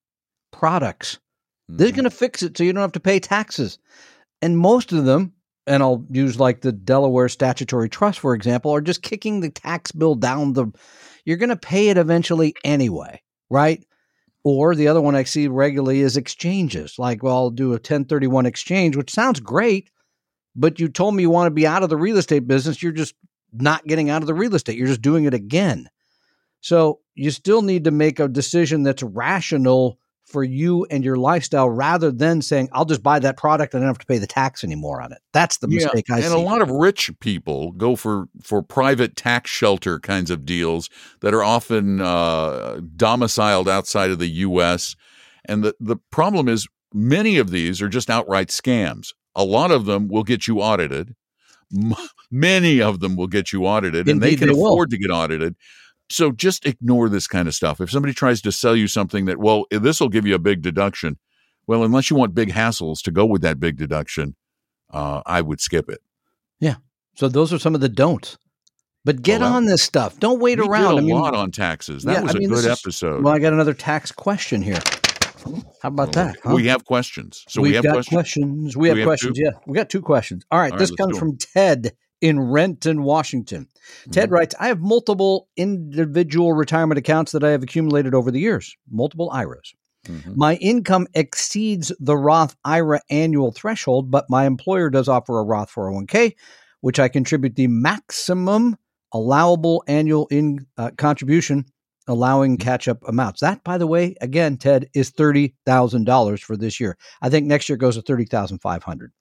products. 0.52 1.20
They're 1.68 1.90
Mhm. 1.92 1.96
going 1.96 2.04
to 2.06 2.10
fix 2.12 2.44
it 2.44 2.58
so 2.58 2.64
you 2.64 2.74
don't 2.74 2.82
have 2.82 2.92
to 2.94 3.00
pay 3.00 3.20
taxes. 3.20 3.78
And 4.42 4.58
most 4.58 4.92
of 4.92 5.06
them, 5.06 5.34
and 5.68 5.82
I'll 5.82 6.06
use 6.12 6.40
like 6.40 6.62
the 6.62 6.72
Delaware 6.72 7.30
Statutory 7.30 7.90
Trust, 7.90 8.20
for 8.20 8.34
example, 8.36 8.72
are 8.72 8.82
just 8.82 9.02
kicking 9.02 9.40
the 9.40 9.50
tax 9.50 9.92
bill 9.92 10.16
down 10.16 10.54
the. 10.54 10.68
You're 11.26 11.38
going 11.38 11.50
to 11.50 11.56
pay 11.56 11.90
it 11.90 11.98
eventually 11.98 12.54
anyway, 12.64 13.22
right? 13.50 13.84
Or 14.44 14.76
the 14.76 14.88
other 14.88 15.02
one 15.02 15.16
I 15.16 15.24
see 15.24 15.48
regularly 15.48 16.02
is 16.02 16.18
exchanges. 16.18 17.00
Like, 17.00 17.24
well, 17.24 17.36
I'll 17.36 17.50
do 17.50 17.74
a 17.74 17.80
1031 17.80 18.46
exchange, 18.46 18.96
which 18.96 19.12
sounds 19.12 19.40
great, 19.40 19.90
but 20.56 20.80
you 20.80 20.88
told 20.88 21.16
me 21.16 21.24
you 21.24 21.32
want 21.32 21.48
to 21.48 21.52
be 21.56 21.66
out 21.66 21.82
of 21.84 21.90
the 21.90 21.98
real 21.98 22.18
estate 22.18 22.48
business. 22.48 22.84
You're 22.84 22.92
just 22.92 23.16
not 23.62 23.86
getting 23.88 24.10
out 24.10 24.22
of 24.24 24.28
the 24.28 24.34
real 24.34 24.56
estate. 24.56 24.78
You're 24.78 24.88
just 24.88 25.02
doing 25.02 25.26
it 25.26 25.34
again. 25.34 25.90
So 26.62 27.00
you 27.14 27.32
still 27.32 27.62
need 27.62 27.84
to 27.84 27.92
make 27.92 28.20
a 28.20 28.28
decision 28.28 28.84
that's 28.84 29.04
rational 29.04 30.00
for 30.26 30.44
you 30.44 30.86
and 30.90 31.04
your 31.04 31.18
lifestyle 31.18 31.70
rather 31.70 32.12
than 32.12 32.42
saying, 32.42 32.70
I'll 32.72 32.86
just 32.86 33.04
buy 33.04 33.20
that 33.20 33.38
product 33.38 33.74
and 33.74 33.84
I 33.84 33.86
don't 33.86 33.90
have 33.92 34.00
to 34.00 34.06
pay 34.08 34.18
the 34.18 34.26
tax 34.26 34.64
anymore 34.64 35.00
on 35.00 35.12
it. 35.12 35.20
That's 35.34 35.58
the 35.58 35.68
Yeah, 35.68 35.86
mistake 35.86 36.06
I 36.10 36.14
and 36.16 36.24
see. 36.24 36.26
And 36.32 36.36
a 36.36 36.40
lot 36.40 36.62
of 36.62 36.72
rich 36.72 37.12
people 37.20 37.72
go 37.74 37.96
for 37.96 38.26
for 38.42 38.64
private 38.64 39.16
tax 39.16 39.52
shelter 39.52 40.00
kinds 40.00 40.32
of 40.32 40.44
deals 40.46 40.90
that 41.22 41.34
are 41.36 41.44
often 41.44 42.02
uh, 42.02 42.80
domiciled 42.96 43.70
outside 43.70 44.10
of 44.10 44.18
the 44.18 44.28
U.S. 44.28 44.96
And 45.48 45.64
the 45.64 45.76
the 45.80 45.98
problem 46.10 46.48
is 46.48 46.68
many 46.92 47.38
of 47.38 47.52
these 47.52 47.80
are 47.82 47.90
just 47.90 48.10
outright 48.10 48.48
scams. 48.48 49.14
A 49.36 49.44
lot 49.44 49.70
of 49.70 49.86
them 49.86 50.08
will 50.08 50.24
get 50.24 50.48
you 50.48 50.60
audited. 50.60 51.14
M- 51.76 51.94
Many 52.32 52.82
of 52.82 53.00
them 53.00 53.16
will 53.16 53.28
get 53.28 53.54
you 53.54 53.66
audited, 53.66 54.08
and 54.10 54.22
they 54.22 54.36
can 54.36 54.48
they 54.48 54.54
will. 54.54 54.68
afford 54.68 54.90
to 54.92 54.98
get 54.98 55.10
audited. 55.12 55.56
So 56.10 56.32
just 56.32 56.66
ignore 56.66 57.08
this 57.10 57.28
kind 57.28 57.48
of 57.48 57.56
stuff. 57.56 57.80
If 57.82 57.90
somebody 57.92 58.14
tries 58.14 58.42
to 58.42 58.52
sell 58.52 58.76
you 58.76 58.88
something 58.88 59.26
that, 59.26 59.38
well, 59.38 59.66
this 59.72 60.00
will 60.00 60.10
give 60.10 60.26
you 60.26 60.36
a 60.36 60.40
big 60.40 60.62
deduction, 60.62 61.18
well, 61.68 61.84
unless 61.84 62.10
you 62.10 62.16
want 62.16 62.36
big 62.36 62.52
hassles 62.52 63.02
to 63.04 63.12
go 63.12 63.26
with 63.26 63.42
that 63.42 63.60
big 63.60 63.78
deduction, 63.78 64.36
uh, 64.92 65.22
I 65.26 65.42
would 65.42 65.60
skip 65.62 65.90
it. 65.90 66.02
Yeah. 66.60 66.76
So 67.16 67.28
those 67.28 67.52
are 67.54 67.60
some 67.60 67.74
of 67.76 67.82
the 67.82 67.90
don'ts. 67.90 68.38
But 69.04 69.22
get 69.22 69.42
Well, 69.42 69.54
on 69.54 69.66
this 69.66 69.82
stuff. 69.84 70.20
Don't 70.20 70.40
wait 70.40 70.60
we 70.60 70.68
around. 70.68 70.96
Did 70.96 71.04
a 71.04 71.04
I 71.04 71.06
mean, 71.06 71.16
lot 71.16 71.36
on 71.36 71.52
taxes. 71.52 72.04
That 72.04 72.14
yeah, 72.14 72.22
was 72.22 72.36
I 72.36 72.40
mean, 72.40 72.52
a 72.52 72.56
good 72.56 72.66
is- 72.66 72.80
episode. 72.80 73.24
well, 73.24 73.34
I 73.34 73.40
got 73.40 73.54
another 73.54 73.74
tax 73.74 74.12
question 74.12 74.62
here. 74.64 74.80
How 75.82 75.90
about 75.90 76.14
that? 76.14 76.38
huh? 76.44 76.56
We 76.56 76.68
have 76.68 76.86
questions. 76.86 77.44
So 77.48 77.62
We've 77.62 77.72
we 77.72 77.76
have 77.76 77.84
got 77.84 78.06
questions. 78.08 78.76
We 78.78 78.88
have 78.90 78.96
we 78.96 79.02
have 79.02 79.08
questions. 79.08 79.40
Yeah, 79.40 79.52
we 79.66 79.76
got 79.76 79.90
two 79.90 80.02
questions. 80.02 80.44
All 80.52 80.60
right, 80.60 80.72
All 80.72 80.72
right, 80.72 80.80
this 80.80 80.92
comes 80.92 81.18
from 81.18 81.38
Ted 81.38 81.96
in 82.22 82.40
Renton, 82.40 83.04
Washington. 83.04 83.68
Ted 84.12 84.30
Mhm. 84.30 84.34
writes, 84.34 84.56
"I 84.60 84.68
have 84.68 84.80
multiple 84.80 85.48
individual 85.58 86.54
retirement 86.54 86.98
accounts 86.98 87.32
that 87.34 87.44
I 87.44 87.52
have 87.52 87.64
accumulated 87.64 88.14
over 88.16 88.32
the 88.32 88.40
years, 88.40 88.76
multiple 88.90 89.30
IRAs. 89.32 89.74
Mhm. 90.08 90.36
My 90.36 90.56
income 90.56 91.08
exceeds 91.14 91.92
the 92.00 92.16
Roth 92.16 92.56
IRA 92.64 93.02
annual 93.10 93.52
threshold, 93.52 94.12
but 94.12 94.26
my 94.30 94.46
employer 94.46 94.90
does 94.90 95.08
offer 95.08 95.40
a 95.40 95.44
Roth 95.44 95.70
401k, 95.72 96.36
which 96.82 97.00
I 97.00 97.08
contribute 97.08 97.56
the 97.56 97.68
maximum 97.68 98.78
allowable 99.12 99.84
annual 99.88 100.28
in 100.30 100.66
uh, 100.78 100.92
contribution, 100.98 101.66
allowing 102.08 102.58
catch 102.58 102.88
up 102.88 103.00
amounts. 103.08 103.42
That, 103.42 103.64
by 103.64 103.78
the 103.78 103.88
way, 103.88 104.16
again, 104.22 104.58
Ted 104.58 104.90
is 104.94 105.10
thirty 105.10 105.56
thousand 105.66 106.06
dollars 106.06 106.42
for 106.42 106.58
this 106.58 106.80
year. 106.80 106.98
I 107.22 107.30
think 107.30 107.46
next 107.46 107.70
year 107.70 107.78
goes 107.78 107.96
to 107.96 108.02
thirty 108.02 108.26
thousand 108.26 108.60
five 108.60 108.84
hundred. 108.84 109.12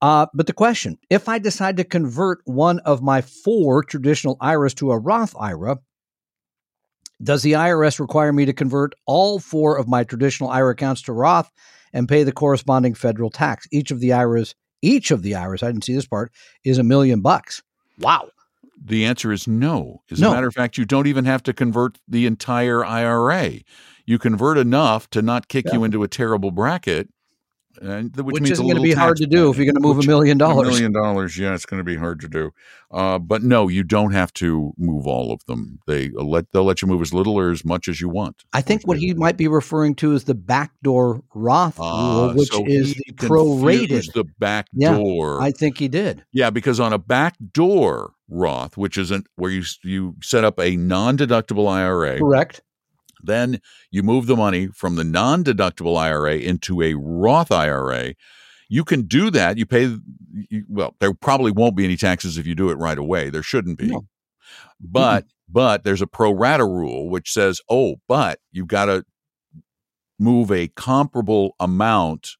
Uh, 0.00 0.26
but 0.34 0.46
the 0.46 0.52
question: 0.52 0.98
If 1.10 1.28
I 1.28 1.38
decide 1.38 1.76
to 1.76 1.84
convert 1.84 2.40
one 2.44 2.80
of 2.80 3.02
my 3.02 3.20
four 3.20 3.82
traditional 3.84 4.36
IRAs 4.40 4.74
to 4.74 4.90
a 4.90 4.98
Roth 4.98 5.34
IRA, 5.38 5.78
does 7.22 7.42
the 7.42 7.52
IRS 7.52 8.00
require 8.00 8.32
me 8.32 8.44
to 8.46 8.52
convert 8.52 8.94
all 9.06 9.38
four 9.38 9.78
of 9.78 9.86
my 9.86 10.02
traditional 10.04 10.50
IRA 10.50 10.72
accounts 10.72 11.02
to 11.02 11.12
Roth 11.12 11.50
and 11.92 12.08
pay 12.08 12.24
the 12.24 12.32
corresponding 12.32 12.94
federal 12.94 13.30
tax? 13.30 13.68
Each 13.70 13.92
of 13.92 14.00
the 14.00 14.12
IRAs, 14.12 14.54
each 14.82 15.12
of 15.12 15.22
the 15.22 15.36
IRAs, 15.36 15.62
I 15.62 15.68
didn't 15.68 15.84
see 15.84 15.94
this 15.94 16.06
part, 16.06 16.32
is 16.64 16.78
a 16.78 16.82
million 16.82 17.20
bucks. 17.20 17.62
Wow. 17.98 18.30
The 18.84 19.04
answer 19.04 19.30
is 19.32 19.46
no. 19.46 20.02
As 20.10 20.20
No. 20.20 20.30
a 20.30 20.34
matter 20.34 20.48
of 20.48 20.54
fact, 20.54 20.76
you 20.76 20.84
don't 20.84 21.06
even 21.06 21.24
have 21.24 21.42
to 21.44 21.52
convert 21.52 21.98
the 22.08 22.26
entire 22.26 22.84
IRA. 22.84 23.60
You 24.06 24.18
convert 24.18 24.58
enough 24.58 25.08
to 25.10 25.22
not 25.22 25.48
kick 25.48 25.66
Yeah. 25.66 25.74
you 25.74 25.84
into 25.84 26.02
a 26.02 26.08
terrible 26.08 26.50
bracket, 26.50 27.08
and 27.80 28.14
which, 28.16 28.24
Which, 28.26 28.42
means 28.42 28.52
isn't 28.52 28.66
going 28.66 28.76
to 28.76 28.82
be 28.82 28.92
hard 28.92 29.16
to 29.18 29.26
do 29.26 29.50
if 29.50 29.56
you're 29.56 29.66
going 29.66 29.76
to 29.76 29.80
move 29.80 29.98
a 29.98 30.06
million 30.06 30.38
dollars. 30.38 30.68
A 30.68 30.70
million 30.70 30.92
dollars, 30.92 31.38
yeah, 31.38 31.54
it's 31.54 31.66
going 31.66 31.78
to 31.78 31.84
be 31.84 31.96
hard 31.96 32.20
to 32.20 32.28
do. 32.28 32.52
Uh, 32.90 33.18
but 33.18 33.42
no, 33.42 33.68
you 33.68 33.82
don't 33.82 34.12
have 34.12 34.32
to 34.34 34.72
move 34.76 35.06
all 35.06 35.32
of 35.32 35.44
them. 35.46 35.78
They 35.86 36.10
let 36.10 36.52
they'll 36.52 36.64
let 36.64 36.82
you 36.82 36.88
move 36.88 37.00
as 37.00 37.14
little 37.14 37.38
or 37.38 37.50
as 37.50 37.64
much 37.64 37.88
as 37.88 38.00
you 38.00 38.08
want. 38.08 38.44
I 38.52 38.60
think 38.60 38.86
what 38.86 38.98
he 38.98 39.14
might 39.14 39.36
be 39.36 39.48
referring 39.48 39.94
to 39.96 40.12
is 40.12 40.24
the 40.24 40.34
backdoor 40.34 41.22
Roth 41.34 41.78
rule, 41.78 42.34
which 42.34 42.50
so 42.50 42.64
is 42.66 42.92
he 42.92 43.12
the 43.12 43.26
prorated. 43.26 44.12
the 44.12 44.24
back 44.38 44.66
Yeah. 44.72 44.98
I 45.40 45.52
think 45.52 45.78
he 45.78 45.88
did. 45.88 46.24
Yeah, 46.32 46.50
because 46.50 46.80
on 46.80 46.92
a 46.92 46.98
back 46.98 47.36
door 47.52 48.12
Roth, 48.28 48.76
which 48.76 48.98
isn't 48.98 49.26
where 49.36 49.50
you 49.50 49.62
you 49.82 50.16
set 50.22 50.44
up 50.44 50.58
a 50.58 50.76
non-deductible 50.76 51.68
IRA, 51.70 52.18
Correct. 52.18 52.62
Then 53.22 53.60
you 53.90 54.02
move 54.02 54.26
the 54.26 54.36
money 54.36 54.68
from 54.68 54.96
the 54.96 55.04
non-deductible 55.04 55.96
IRA 55.96 56.36
into 56.36 56.82
a 56.82 56.94
Roth 56.94 57.52
IRA. 57.52 58.14
You 58.68 58.84
can 58.84 59.02
do 59.02 59.30
that. 59.30 59.58
You 59.58 59.66
pay 59.66 59.96
you, 60.48 60.64
well, 60.68 60.96
there 61.00 61.12
probably 61.12 61.52
won't 61.52 61.76
be 61.76 61.84
any 61.84 61.96
taxes 61.96 62.38
if 62.38 62.46
you 62.46 62.54
do 62.54 62.70
it 62.70 62.78
right 62.78 62.98
away. 62.98 63.30
There 63.30 63.42
shouldn't 63.42 63.78
be. 63.78 63.88
No. 63.88 64.06
But 64.80 65.26
but 65.48 65.84
there's 65.84 66.02
a 66.02 66.06
pro 66.06 66.32
rata 66.32 66.64
rule 66.64 67.10
which 67.10 67.30
says, 67.30 67.60
"Oh, 67.68 67.96
but 68.08 68.38
you've 68.50 68.68
got 68.68 68.86
to 68.86 69.04
move 70.18 70.50
a 70.50 70.68
comparable 70.68 71.54
amount 71.60 72.36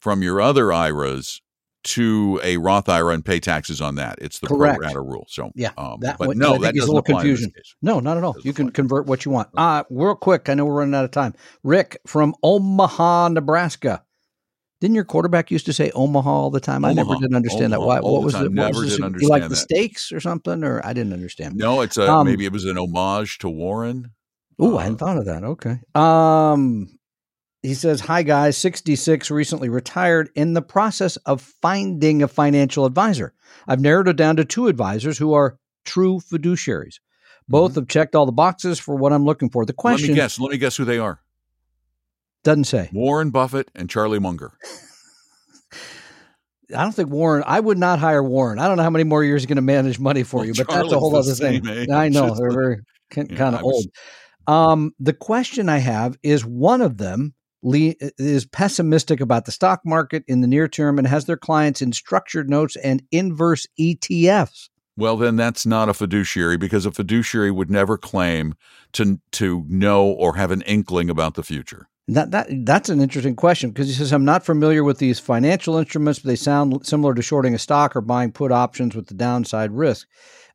from 0.00 0.22
your 0.22 0.40
other 0.40 0.72
IRAs 0.72 1.40
to 1.86 2.40
a 2.42 2.56
Roth 2.56 2.88
IRA 2.88 3.14
and 3.14 3.24
pay 3.24 3.40
taxes 3.40 3.80
on 3.80 3.94
that. 3.96 4.18
It's 4.20 4.38
the 4.40 4.46
Correct. 4.48 4.78
pro 4.78 4.86
rata 4.88 5.00
rule. 5.00 5.26
So, 5.28 5.50
Yeah, 5.54 5.70
um, 5.78 5.98
that 6.00 6.18
but 6.18 6.28
one- 6.28 6.38
no, 6.38 6.58
that 6.58 6.74
it's 6.74 6.84
a 6.84 6.86
little 6.86 7.02
confusion. 7.02 7.52
No, 7.82 8.00
not 8.00 8.16
at 8.16 8.24
all. 8.24 8.36
You 8.42 8.52
can 8.52 8.70
convert 8.70 9.06
what 9.06 9.24
you 9.24 9.30
want. 9.30 9.48
Uh, 9.56 9.84
real 9.90 10.14
quick, 10.14 10.48
I 10.48 10.54
know 10.54 10.64
we're 10.64 10.74
running 10.80 10.94
out 10.94 11.04
of 11.04 11.10
time. 11.10 11.34
Rick 11.62 11.98
from 12.06 12.34
Omaha, 12.42 13.28
Nebraska. 13.28 14.02
Didn't 14.80 14.94
your 14.94 15.04
quarterback 15.04 15.50
used 15.50 15.64
to 15.66 15.72
say 15.72 15.90
Omaha 15.94 16.28
all 16.30 16.50
the 16.50 16.60
time? 16.60 16.84
I 16.84 16.92
never 16.92 17.14
did 17.16 17.34
understand 17.34 17.72
that. 17.72 17.80
Why? 17.80 17.98
What 18.00 18.22
was 18.22 18.34
it? 18.34 18.52
Never 18.52 18.80
was 18.80 18.98
did? 18.98 18.98
You 19.22 19.28
like 19.28 19.42
understand 19.42 19.42
the 19.44 19.48
that. 19.48 19.56
steaks 19.56 20.12
or 20.12 20.20
something? 20.20 20.62
Or 20.62 20.84
I 20.84 20.92
didn't 20.92 21.14
understand. 21.14 21.56
No, 21.56 21.80
it's 21.80 21.96
a 21.96 22.10
Um, 22.10 22.26
maybe 22.26 22.44
it 22.44 22.52
was 22.52 22.66
an 22.66 22.76
homage 22.76 23.38
to 23.38 23.48
Warren. 23.48 24.10
Oh, 24.58 24.76
I 24.76 24.82
hadn't 24.82 24.98
thought 24.98 25.16
of 25.16 25.24
that. 25.26 25.44
Okay. 25.44 25.78
Um, 25.94 26.88
he 27.66 27.74
says, 27.74 28.00
"Hi 28.00 28.22
guys, 28.22 28.56
sixty 28.56 28.94
six, 28.96 29.30
recently 29.30 29.68
retired. 29.68 30.30
In 30.34 30.54
the 30.54 30.62
process 30.62 31.16
of 31.18 31.40
finding 31.40 32.22
a 32.22 32.28
financial 32.28 32.84
advisor, 32.86 33.32
I've 33.66 33.80
narrowed 33.80 34.08
it 34.08 34.16
down 34.16 34.36
to 34.36 34.44
two 34.44 34.68
advisors 34.68 35.18
who 35.18 35.34
are 35.34 35.58
true 35.84 36.20
fiduciaries. 36.20 37.00
Both 37.48 37.76
have 37.76 37.88
checked 37.88 38.14
all 38.16 38.26
the 38.26 38.32
boxes 38.32 38.78
for 38.78 38.96
what 38.96 39.12
I'm 39.12 39.24
looking 39.24 39.50
for. 39.50 39.64
The 39.64 39.72
Mm-hmm. 39.72 39.88
Let 39.88 39.92
me 39.92 39.98
question 39.98 40.14
guess. 40.14 40.38
Let 40.40 40.50
me 40.52 40.58
guess 40.58 40.76
who 40.76 40.84
they 40.84 40.98
are. 40.98 41.20
doesn't 42.44 42.64
say. 42.64 42.90
Warren 42.92 43.30
Buffett 43.30 43.70
and 43.74 43.88
Charlie 43.90 44.18
Munger. 44.18 44.52
I 46.76 46.82
don't 46.82 46.92
think 46.92 47.10
Warren. 47.10 47.44
I 47.46 47.60
would 47.60 47.78
not 47.78 48.00
hire 48.00 48.22
Warren. 48.22 48.58
I 48.58 48.66
don't 48.66 48.76
know 48.76 48.82
how 48.82 48.90
many 48.90 49.04
more 49.04 49.22
years 49.22 49.42
he's 49.42 49.46
going 49.46 49.56
to 49.56 49.62
manage 49.62 50.00
money 50.00 50.24
for 50.24 50.38
Well, 50.38 50.46
you, 50.46 50.54
but 50.54 50.68
that's 50.68 50.92
a 50.92 50.98
whole 50.98 51.10
the 51.10 51.18
other 51.18 51.34
thing. 51.34 51.90
I 51.92 52.08
know 52.08 52.34
they're 52.38 52.50
very 52.50 52.78
kind 53.10 53.30
Yeah, 53.30 53.48
of 53.58 53.62
old. 53.62 53.84
Um, 54.48 54.92
the 54.98 55.12
question 55.12 55.68
I 55.68 55.78
have 55.78 56.18
is 56.24 56.44
one 56.44 56.80
of 56.80 56.96
them 56.98 57.34
le- 57.62 57.94
is 58.18 58.46
pessimistic 58.46 59.20
about 59.20 59.44
the 59.44 59.52
stock 59.52 59.80
market 59.84 60.24
in 60.26 60.40
the 60.40 60.46
near 60.46 60.68
term 60.68 60.98
and 60.98 61.06
has 61.06 61.24
their 61.24 61.36
clients 61.36 61.82
in 61.82 61.92
structured 61.92 62.48
notes 62.48 62.76
and 62.76 63.02
inverse 63.10 63.66
ETFs. 63.78 64.68
Well, 64.96 65.16
then 65.16 65.36
that's 65.36 65.66
not 65.66 65.88
a 65.88 65.94
fiduciary 65.94 66.56
because 66.56 66.86
a 66.86 66.90
fiduciary 66.90 67.50
would 67.50 67.70
never 67.70 67.98
claim 67.98 68.54
to 68.92 69.20
to 69.32 69.64
know 69.68 70.06
or 70.06 70.36
have 70.36 70.50
an 70.50 70.62
inkling 70.62 71.10
about 71.10 71.34
the 71.34 71.42
future. 71.42 71.88
That 72.08 72.30
that 72.30 72.46
that's 72.64 72.88
an 72.88 73.00
interesting 73.00 73.36
question 73.36 73.70
because 73.70 73.88
he 73.88 73.92
says 73.92 74.12
I'm 74.12 74.24
not 74.24 74.46
familiar 74.46 74.84
with 74.84 74.98
these 74.98 75.18
financial 75.18 75.76
instruments, 75.76 76.20
but 76.20 76.28
they 76.28 76.36
sound 76.36 76.86
similar 76.86 77.14
to 77.14 77.20
shorting 77.20 77.54
a 77.54 77.58
stock 77.58 77.94
or 77.94 78.00
buying 78.00 78.32
put 78.32 78.52
options 78.52 78.94
with 78.94 79.08
the 79.08 79.14
downside 79.14 79.72
risk. 79.72 80.08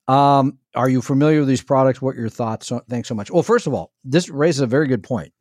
Um, 0.08 0.58
are 0.76 0.90
you 0.90 1.02
familiar 1.02 1.40
with 1.40 1.48
these 1.48 1.62
products? 1.62 2.02
What 2.02 2.16
are 2.16 2.20
your 2.20 2.30
thoughts? 2.30 2.68
So, 2.68 2.82
thanks 2.90 3.08
so 3.08 3.16
much. 3.16 3.30
Well, 3.30 3.44
first 3.44 3.68
of 3.68 3.74
all, 3.74 3.92
this 4.04 4.30
raises 4.30 4.62
a 4.62 4.68
very 4.68 4.88
good 4.88 5.04
point. 5.04 5.34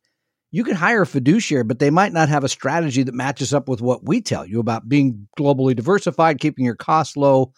You 0.51 0.63
can 0.63 0.75
hire 0.75 1.03
a 1.03 1.07
fiduciary, 1.07 1.63
but 1.63 1.79
they 1.79 1.89
might 1.89 2.11
not 2.11 2.27
have 2.29 2.43
a 2.43 2.49
strategy 2.49 3.03
that 3.03 3.13
matches 3.13 3.53
up 3.53 3.69
with 3.69 3.81
what 3.81 4.03
we 4.03 4.21
tell 4.21 4.45
you 4.45 4.59
about 4.59 4.89
being 4.89 5.27
globally 5.39 5.75
diversified, 5.75 6.39
keeping 6.39 6.65
your 6.65 6.75
costs 6.75 7.15
low, 7.15 7.53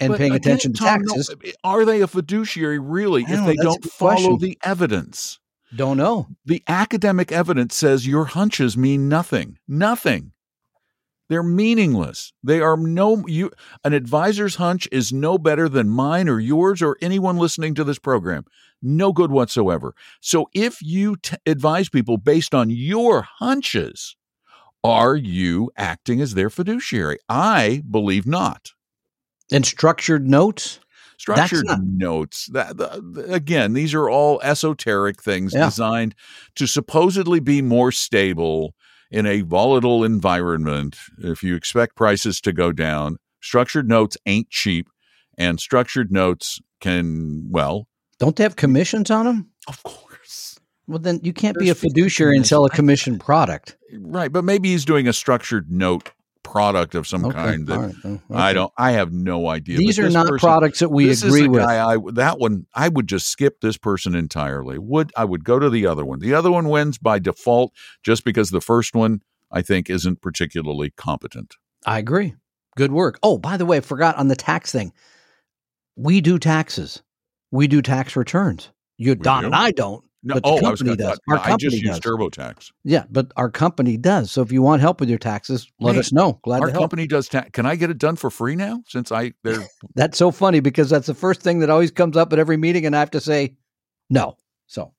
and 0.00 0.10
But 0.10 0.18
paying 0.18 0.32
again, 0.32 0.40
attention 0.52 0.72
to 0.74 0.78
Tom, 0.80 1.02
no, 1.02 1.14
taxes. 1.14 1.30
Eh, 1.30 1.48
eh, 1.50 1.52
are 1.62 1.84
they 1.84 2.00
a 2.00 2.08
fiduciary 2.08 2.80
really 2.80 3.22
if 3.22 3.30
know, 3.30 3.46
they 3.46 3.54
don't 3.54 3.84
follow 3.84 4.36
question. 4.36 4.38
the 4.38 4.58
evidence? 4.64 5.38
Don't 5.76 5.96
know. 5.96 6.28
The 6.44 6.62
academic 6.68 7.32
evidence 7.32 7.74
says 7.74 8.06
your 8.06 8.24
hunches 8.26 8.76
mean 8.76 9.08
nothing. 9.08 9.58
Nothing. 9.66 10.32
They're 11.28 11.42
meaningless. 11.42 12.32
They 12.42 12.60
are 12.60 12.76
no 12.76 13.26
you 13.26 13.50
an 13.82 13.92
advisor's 13.94 14.56
hunch 14.56 14.86
is 14.92 15.12
no 15.12 15.38
better 15.38 15.68
than 15.68 15.88
mine 15.88 16.28
or 16.28 16.38
yours 16.38 16.82
or 16.82 16.96
anyone 17.00 17.38
listening 17.38 17.74
to 17.76 17.84
this 17.84 17.98
program. 17.98 18.44
No 18.82 19.12
good 19.12 19.30
whatsoever. 19.30 19.94
So 20.20 20.48
if 20.52 20.82
you 20.82 21.16
t- 21.16 21.36
advise 21.46 21.88
people 21.88 22.18
based 22.18 22.54
on 22.54 22.68
your 22.68 23.22
hunches, 23.22 24.16
are 24.82 25.16
you 25.16 25.70
acting 25.78 26.20
as 26.20 26.34
their 26.34 26.50
fiduciary? 26.50 27.18
I 27.28 27.82
believe 27.90 28.26
not. 28.26 28.72
And 29.50 29.64
structured 29.64 30.28
notes. 30.28 30.78
Structured 31.16 31.64
not- 31.64 31.80
notes. 31.82 32.48
That, 32.52 32.76
the- 32.76 33.26
again, 33.32 33.72
these 33.72 33.94
are 33.94 34.10
all 34.10 34.40
esoteric 34.42 35.22
things 35.22 35.54
Yeah. 35.54 35.64
designed 35.66 36.14
to 36.56 36.66
supposedly 36.66 37.40
be 37.40 37.62
more 37.62 37.92
stable 37.92 38.74
in 39.14 39.26
a 39.26 39.42
volatile 39.42 40.02
environment. 40.02 40.96
If 41.18 41.44
you 41.44 41.54
expect 41.54 41.94
prices 41.94 42.40
to 42.40 42.52
go 42.52 42.72
down, 42.72 43.18
structured 43.40 43.88
notes 43.88 44.16
ain't 44.26 44.50
cheap, 44.50 44.88
and 45.38 45.60
structured 45.60 46.10
notes 46.10 46.60
can, 46.80 47.46
well, 47.48 47.86
Don't 48.18 48.34
they 48.34 48.42
have 48.42 48.56
commissions 48.56 49.12
on 49.12 49.24
them? 49.24 49.50
of 49.68 49.80
course. 49.84 50.58
Well, 50.88 50.98
then 50.98 51.20
you 51.22 51.32
can't 51.32 51.56
be 51.56 51.70
a 51.70 51.76
fiduciary 51.76 52.36
and 52.36 52.44
sell 52.44 52.64
a 52.64 52.70
commission 52.70 53.18
product. 53.20 53.76
Right, 53.96 54.32
but 54.32 54.42
maybe 54.44 54.70
he's 54.70 54.84
doing 54.84 55.06
a 55.06 55.12
structured 55.12 55.70
note 55.70 56.10
product 56.54 56.94
of 56.94 57.04
some 57.04 57.28
kind 57.32 57.66
that 57.66 57.78
right, 57.80 57.94
oh, 58.04 58.20
I 58.32 58.52
don't. 58.52 58.72
I 58.78 58.92
have 58.92 59.12
no 59.12 59.48
idea. 59.48 59.76
These 59.76 59.98
are 59.98 60.08
not 60.08 60.28
person- 60.28 60.38
products 60.38 60.78
that 60.78 60.88
we 60.88 61.06
this 61.06 61.24
agree 61.24 61.42
is 61.42 61.48
with. 61.48 61.62
Guy 61.62 61.94
I, 61.94 61.98
that 62.12 62.38
one, 62.38 62.66
I 62.72 62.88
would 62.88 63.08
just 63.08 63.26
skip 63.26 63.60
this 63.60 63.76
person 63.76 64.14
entirely. 64.14 64.78
Would 64.78 65.10
I 65.16 65.24
would 65.24 65.42
go 65.42 65.58
to 65.58 65.68
the 65.68 65.88
other 65.88 66.04
one. 66.04 66.20
The 66.20 66.32
other 66.32 66.52
one 66.52 66.68
wins 66.68 66.96
by 66.96 67.18
default, 67.18 67.72
just 68.04 68.24
because 68.24 68.50
the 68.50 68.60
first 68.60 68.94
one 68.94 69.20
I 69.50 69.62
think 69.62 69.90
isn't 69.90 70.22
particularly 70.22 70.90
competent. 70.90 71.56
I 71.84 71.98
agree. 71.98 72.36
Good 72.76 72.92
work. 72.92 73.18
Oh, 73.24 73.36
by 73.36 73.56
the 73.56 73.66
way, 73.66 73.78
I 73.78 73.80
forgot 73.80 74.16
on 74.16 74.28
the 74.28 74.36
tax 74.36 74.70
thing. 74.70 74.92
We 75.96 76.20
do 76.20 76.38
taxes. 76.38 77.02
We 77.50 77.66
do 77.66 77.82
tax 77.82 78.14
returns. 78.14 78.70
You, 78.96 79.16
Don, 79.16 79.42
do? 79.42 79.46
and 79.46 79.56
I 79.56 79.72
don't. 79.72 80.04
No, 80.26 80.34
But 80.34 80.42
the 80.44 80.48
oh, 80.48 80.52
I 80.52 80.70
was 80.70 80.80
company 80.80 80.96
gonna, 80.96 81.10
does. 81.10 81.20
Our 81.28 81.36
I 81.36 81.56
just 81.56 81.76
company 81.76 81.76
use 81.76 82.00
does. 82.00 82.00
TurboTax. 82.00 82.72
Yeah, 82.82 83.04
but 83.10 83.30
our 83.36 83.50
company 83.50 83.98
does. 83.98 84.30
So 84.30 84.40
if 84.40 84.50
you 84.50 84.62
want 84.62 84.80
help 84.80 84.98
with 84.98 85.10
your 85.10 85.18
taxes, 85.18 85.70
let 85.80 85.94
Hey, 85.94 86.00
us 86.00 86.12
know. 86.12 86.40
Glad 86.42 86.62
Our 86.62 86.66
to 86.68 86.72
help. 86.72 86.80
Our 86.80 86.84
company 86.88 87.06
does 87.06 87.28
tax. 87.28 87.50
Can 87.52 87.66
I 87.66 87.76
get 87.76 87.90
it 87.90 87.98
done 87.98 88.16
for 88.16 88.30
free 88.30 88.56
now? 88.56 88.82
Since 88.86 89.12
I 89.12 89.34
they're 89.42 89.68
That's 89.94 90.16
so 90.16 90.30
funny 90.30 90.60
because 90.60 90.88
that's 90.88 91.06
the 91.06 91.14
first 91.14 91.42
thing 91.42 91.58
that 91.60 91.68
always 91.68 91.90
comes 91.90 92.16
up 92.16 92.32
at 92.32 92.38
every 92.38 92.56
meeting, 92.56 92.86
and 92.86 92.96
I 92.96 93.00
have 93.00 93.10
to 93.10 93.20
say 93.20 93.56
no. 94.08 94.38
So 94.66 94.94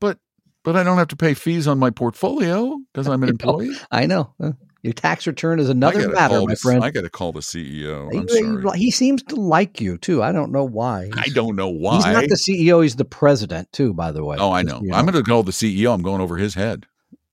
but 0.00 0.18
but 0.64 0.74
I 0.76 0.82
don't 0.82 0.98
have 0.98 1.08
to 1.08 1.16
pay 1.16 1.34
fees 1.34 1.68
on 1.68 1.78
my 1.78 1.90
portfolio 1.90 2.76
because 2.92 3.06
I'm 3.06 3.22
an 3.22 3.28
employee. 3.38 3.76
I 3.92 4.06
know 4.06 4.34
your 4.82 4.92
tax 4.92 5.26
return 5.26 5.60
is 5.60 5.68
another 5.68 6.08
matter, 6.08 6.40
my 6.40 6.52
the- 6.52 6.56
friend. 6.56 6.82
I 6.84 6.90
got 6.90 7.02
to 7.02 7.10
call 7.10 7.32
the 7.32 7.40
CEO. 7.40 8.08
I'm 8.14 8.26
He- 8.28 8.62
sorry. 8.62 8.78
He, 8.78 8.90
seems 8.90 9.22
to 9.24 9.36
like 9.36 9.80
you 9.80 9.98
too. 9.98 10.22
I 10.22 10.32
don't 10.32 10.52
know 10.52 10.64
why. 10.64 11.10
I 11.16 11.28
don't 11.28 11.56
know 11.56 11.68
why. 11.68 11.96
He's 11.96 12.06
not 12.06 12.28
the 12.28 12.36
CEO. 12.36 12.82
He's 12.82 12.96
the 12.96 13.04
president 13.04 13.70
too. 13.72 13.92
By 13.92 14.12
the 14.12 14.24
way. 14.24 14.36
Oh, 14.38 14.52
I 14.52 14.62
know. 14.62 14.82
I'm 14.92 15.04
going 15.06 15.12
to 15.12 15.22
call 15.22 15.42
the 15.42 15.52
CEO. 15.52 15.92
I'm 15.92 16.02
going 16.02 16.20
over 16.20 16.36
his 16.36 16.54
head. 16.54 16.86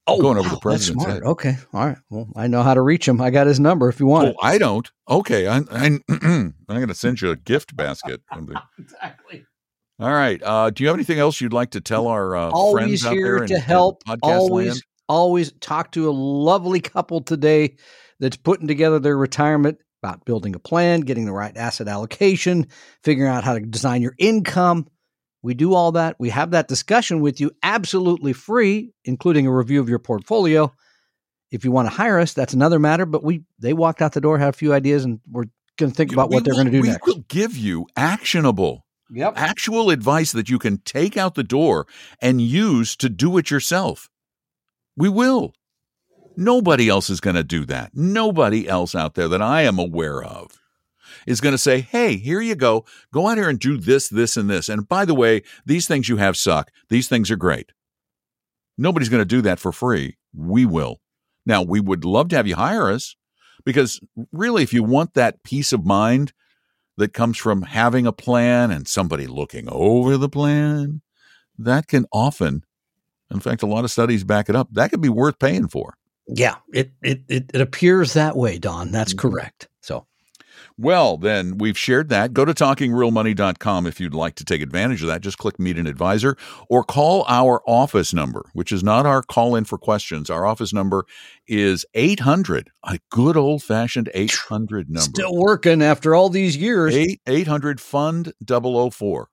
oh, 0.08 0.22
going 0.22 0.38
over 0.38 0.50
the 0.50 0.60
president's 0.60 1.06
head. 1.06 1.24
Okay, 1.24 1.56
all 1.74 1.86
right. 1.88 1.98
Well, 2.10 2.30
I 2.36 2.48
know 2.48 2.64
how 2.64 2.74
to 2.74 2.82
reach 2.82 3.08
him. 3.08 3.20
I 3.22 3.30
got 3.30 3.48
his 3.48 3.60
number 3.60 3.90
if 3.90 4.00
you 4.00 4.06
want. 4.06 4.30
Oh, 4.30 4.36
I 4.42 4.58
don't. 4.58 4.90
Okay, 5.10 5.48
I, 5.48 5.62
I, 5.72 6.00
I'm 6.10 6.54
going 6.68 6.88
to 6.88 6.96
send 6.96 7.22
you 7.22 7.32
a 7.32 7.36
gift 7.36 7.76
basket. 7.76 8.22
exactly. 8.80 9.46
All 10.00 10.12
right. 10.12 10.42
Uh, 10.44 10.70
do 10.70 10.84
you 10.84 10.88
have 10.90 10.96
anything 10.96 11.18
else 11.20 11.42
you'd 11.42 11.54
like 11.54 11.72
to 11.72 11.82
tell 11.82 12.08
our 12.08 12.36
uh, 12.36 12.52
Always 12.52 13.02
friends 13.02 13.06
out 13.06 13.14
here 13.14 13.26
there 13.26 13.44
in, 13.44 13.48
to 13.50 13.60
help. 13.60 14.04
Always, 14.22 14.68
land? 14.68 14.84
Always 15.08 15.52
talk 15.60 15.92
to 15.94 16.10
a 16.10 16.12
lovely 16.12 16.80
couple 16.80 17.22
today 17.22 17.76
that's 18.20 18.38
putting 18.38 18.68
together 18.68 19.00
their 19.00 19.18
retirement 19.18 19.78
about 20.04 20.26
building 20.26 20.56
a 20.56 20.60
plan, 20.60 21.02
getting 21.02 21.26
the 21.26 21.32
right 21.34 21.56
asset 21.58 21.88
allocation, 21.88 22.68
figuring 23.04 23.32
out 23.32 23.44
how 23.44 23.54
to 23.54 23.60
design 23.60 24.02
your 24.02 24.14
income. 24.20 24.88
We 25.42 25.54
do 25.54 25.74
all 25.74 25.94
that. 25.94 26.16
We 26.20 26.30
have 26.30 26.52
that 26.52 26.68
discussion 26.68 27.22
with 27.22 27.40
you 27.40 27.52
absolutely 27.64 28.34
free, 28.34 28.92
including 29.06 29.48
a 29.48 29.54
review 29.54 29.80
of 29.80 29.90
your 29.90 30.00
portfolio. 30.00 30.74
If 31.52 31.64
you 31.64 31.72
want 31.72 31.88
to 31.88 31.94
hire 31.96 32.20
us, 32.20 32.34
that's 32.34 32.54
another 32.54 32.80
matter. 32.80 33.06
But 33.06 33.24
we 33.24 33.44
they 33.60 33.74
walked 33.74 34.02
out 34.02 34.12
the 34.14 34.22
door, 34.22 34.38
had 34.38 34.50
a 34.50 34.54
few 34.54 34.74
ideas, 34.74 35.06
and 35.06 35.20
we're 35.32 35.46
going 35.78 35.92
to 35.92 35.96
think 35.96 36.12
about 36.12 36.30
what 36.30 36.44
they're 36.44 36.54
will- 36.54 36.64
going 36.64 36.72
to 36.74 36.78
do 36.78 36.82
we 36.82 36.90
next. 36.90 37.06
will 37.08 37.24
give 37.30 37.56
you 37.56 37.86
actionable, 37.96 38.86
Yep. 39.12 39.34
actual 39.38 39.90
advice 39.90 40.32
that 40.34 40.50
you 40.50 40.60
can 40.60 40.80
take 40.80 41.16
out 41.16 41.36
the 41.36 41.44
door 41.44 41.88
and 42.22 42.42
use 42.42 42.96
to 42.98 43.08
do 43.08 43.38
it 43.38 43.50
yourself. 43.50 44.10
We 44.98 45.08
will. 45.08 45.54
Nobody 46.36 46.90
else 46.90 47.10
is 47.10 47.22
going 47.22 47.36
to 47.36 47.44
do 47.44 47.66
that. 47.66 47.92
Nobody 47.94 48.68
else 48.68 48.94
out 48.94 49.16
there 49.16 49.28
that 49.30 49.42
I 49.42 49.62
am 49.62 49.80
aware 49.80 50.24
of 50.24 50.60
is 51.26 51.42
going 51.42 51.54
to 51.54 51.58
say, 51.58 51.82
hey, 51.82 52.18
here 52.18 52.42
you 52.42 52.56
go. 52.56 52.86
Go 53.14 53.28
out 53.28 53.38
here 53.38 53.50
and 53.50 53.60
do 53.60 53.78
this, 53.78 54.10
this, 54.10 54.38
and 54.38 54.50
this. 54.50 54.70
And 54.70 54.88
by 54.88 55.06
the 55.06 55.16
way, 55.16 55.44
these 55.66 55.88
things 55.88 56.10
you 56.10 56.18
have 56.18 56.36
suck. 56.38 56.72
These 56.90 57.08
things 57.08 57.32
are 57.32 57.38
great. 57.38 57.72
Nobody's 58.78 59.10
going 59.10 59.22
to 59.22 59.26
do 59.26 59.42
that 59.42 59.60
for 59.60 59.72
free. 59.72 60.18
We 60.36 60.66
will. 60.66 61.00
Now, 61.46 61.64
we 61.64 61.80
would 61.80 62.04
love 62.04 62.30
to 62.30 62.36
have 62.36 62.48
you 62.48 62.56
hire 62.56 62.92
us 62.92 63.16
because 63.66 64.00
really, 64.32 64.64
if 64.64 64.74
you 64.74 64.84
want 64.84 65.14
that 65.14 65.44
peace 65.44 65.74
of 65.74 65.86
mind 65.86 66.34
that 66.98 67.14
comes 67.14 67.38
from 67.38 67.64
having 67.64 68.06
a 68.06 68.12
plan 68.12 68.72
and 68.72 68.88
somebody 68.88 69.28
looking 69.28 69.68
over 69.70 70.18
the 70.18 70.30
plan, 70.30 71.02
that 71.58 71.88
can 71.88 72.06
often, 72.12 72.64
in 73.32 73.40
fact, 73.40 73.64
a 73.64 73.68
lot 73.68 73.84
of 73.84 73.92
studies 73.92 74.24
back 74.24 74.50
it 74.50 74.56
up, 74.56 74.68
that 74.74 74.90
could 74.92 75.02
be 75.02 75.10
worth 75.10 75.40
paying 75.40 75.68
for. 75.68 75.96
Yeah, 76.28 76.56
it, 76.74 76.92
it 77.02 77.22
it 77.30 77.52
it 77.54 77.62
appears 77.62 78.14
that 78.14 78.36
way, 78.36 78.58
Don. 78.58 78.92
That's 78.92 79.14
Mm-hmm. 79.14 79.30
correct. 79.30 79.68
So 79.82 80.06
Well, 80.78 81.18
then 81.18 81.58
we've 81.58 81.78
shared 81.78 82.10
that. 82.10 82.34
Go 82.34 82.44
to 82.46 82.54
talkingrealmoney.com 82.54 83.88
if 83.88 84.00
you'd 84.00 84.14
like 84.14 84.36
to 84.36 84.44
take 84.46 84.62
advantage 84.62 85.02
of 85.02 85.08
that. 85.08 85.22
Just 85.22 85.38
click 85.38 85.58
meet 85.58 85.78
an 85.78 85.88
advisor 85.88 86.36
or 86.70 86.84
call 86.84 87.24
our 87.30 87.62
office 87.66 88.14
number, 88.14 88.44
which 88.54 88.72
is 88.74 88.84
not 88.84 89.06
our 89.06 89.22
call 89.24 89.56
in 89.56 89.64
for 89.66 89.78
questions. 89.78 90.30
Our 90.30 90.46
office 90.46 90.74
number 90.74 91.06
is 91.48 91.86
800, 91.94 92.70
a 92.84 93.00
good 93.10 93.38
old 93.38 93.64
fashioned 93.64 94.10
800 94.14 94.90
number. 94.90 95.02
still 95.02 95.36
working 95.36 95.82
after 95.82 96.14
all 96.14 96.30
these 96.30 96.58
years. 96.58 96.94
8 96.96 97.22
800 97.26 97.80
fund 97.80 98.34
004. 98.46 99.30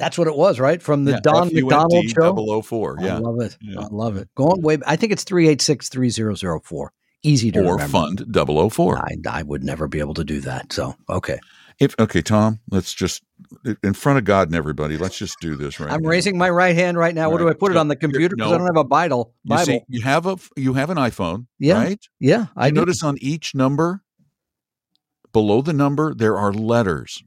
That's 0.00 0.16
what 0.16 0.26
it 0.26 0.34
was, 0.34 0.58
right? 0.58 0.80
From 0.82 1.04
the 1.04 1.12
Yeah, 1.12 1.20
Don 1.20 1.46
F 1.48 1.52
U 1.52 1.58
N 1.58 1.64
McDonald 1.66 2.04
show. 2.08 2.62
004. 2.62 2.96
I 3.00 3.18
love 3.18 3.40
it. 3.42 3.56
Yeah. 3.60 3.80
I 3.80 3.86
love 3.90 4.16
it. 4.16 4.28
Going 4.34 4.62
way. 4.62 4.78
I 4.86 4.96
think 4.96 5.12
it's 5.12 5.24
three 5.24 5.46
eight 5.46 5.60
six 5.60 5.90
three 5.90 6.08
zero 6.08 6.34
zero 6.34 6.58
four. 6.64 6.92
Easy 7.22 7.50
to 7.52 7.60
Or 7.60 7.72
remember. 7.72 7.98
fund 8.24 8.24
004. 8.72 8.96
I, 8.98 9.16
I 9.28 9.42
would 9.42 9.62
never 9.62 9.86
be 9.88 9.98
able 9.98 10.14
to 10.14 10.24
do 10.24 10.40
that. 10.40 10.72
So 10.72 10.96
okay, 11.10 11.38
If 11.78 11.94
okay, 12.00 12.22
Tom, 12.22 12.60
let's 12.70 12.94
just 12.94 13.22
in 13.84 13.92
front 13.92 14.18
of 14.18 14.24
God 14.24 14.48
and 14.48 14.56
everybody, 14.56 14.96
let's 14.96 15.18
just 15.18 15.38
do 15.38 15.54
this 15.54 15.78
right 15.78 15.92
I'm 15.92 16.00
now. 16.00 16.08
raising 16.08 16.38
my 16.38 16.48
right 16.48 16.74
hand 16.74 16.96
right 16.96 17.14
now. 17.14 17.28
What 17.28 17.36
do 17.36 17.48
I 17.50 17.52
put 17.52 17.72
it 17.72 17.76
on 17.76 17.88
the 17.88 17.96
computer? 17.96 18.34
Because 18.36 18.50
no. 18.52 18.54
I 18.54 18.58
don't 18.58 18.66
have 18.74 18.80
a 18.82 18.88
Bible. 18.88 19.34
You 19.44 19.50
Bible. 19.50 19.64
see, 19.66 19.80
you 19.88 20.00
have 20.00 20.24
a 20.24 20.38
you 20.56 20.72
have 20.72 20.88
an 20.88 20.96
iPhone, 20.96 21.46
Yeah, 21.58 21.74
right? 21.74 22.02
yeah, 22.20 22.46
I 22.56 22.70
notice 22.70 23.02
on 23.04 23.18
each 23.20 23.54
number, 23.54 24.02
below 25.34 25.60
the 25.60 25.74
number, 25.74 26.14
there 26.14 26.38
are 26.38 26.54
letters. 26.54 27.22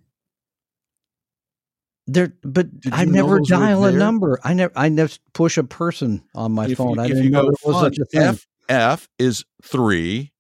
There, 2.06 2.34
but 2.42 2.82
Did 2.82 2.94
I 2.94 3.06
never 3.06 3.40
dial 3.40 3.86
a 3.86 3.92
number. 3.92 4.40
I 4.44 4.54
never, 4.54 4.74
I 4.76 4.90
never 4.90 5.14
push 5.34 5.58
a 5.58 5.64
person 5.64 6.22
on 6.36 6.52
my 6.52 6.68
if 6.68 6.78
phone. 6.78 6.96
you, 6.96 7.02
I 7.02 7.08
didn't 7.08 7.24
you 7.24 7.30
know 7.30 7.44
go 7.44 7.52
there 7.52 7.74
was 7.74 7.82
such 7.82 7.98
a 8.00 8.06
thing. 8.06 8.22
F 8.22 8.48
F 8.68 9.10
is 9.20 9.46
three, 9.64 10.34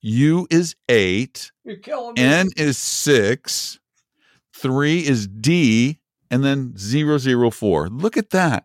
U 0.00 0.48
is 0.50 0.74
eight, 0.88 1.52
You're 1.64 1.76
killing 1.76 2.18
N 2.18 2.48
is 2.56 2.76
six, 2.76 3.78
three 4.52 5.06
is 5.06 5.28
D, 5.28 6.00
and 6.30 6.44
then 6.44 6.76
zero 6.76 7.18
zero 7.18 7.50
four. 7.50 7.88
Look 7.88 8.16
at 8.16 8.30
that. 8.30 8.64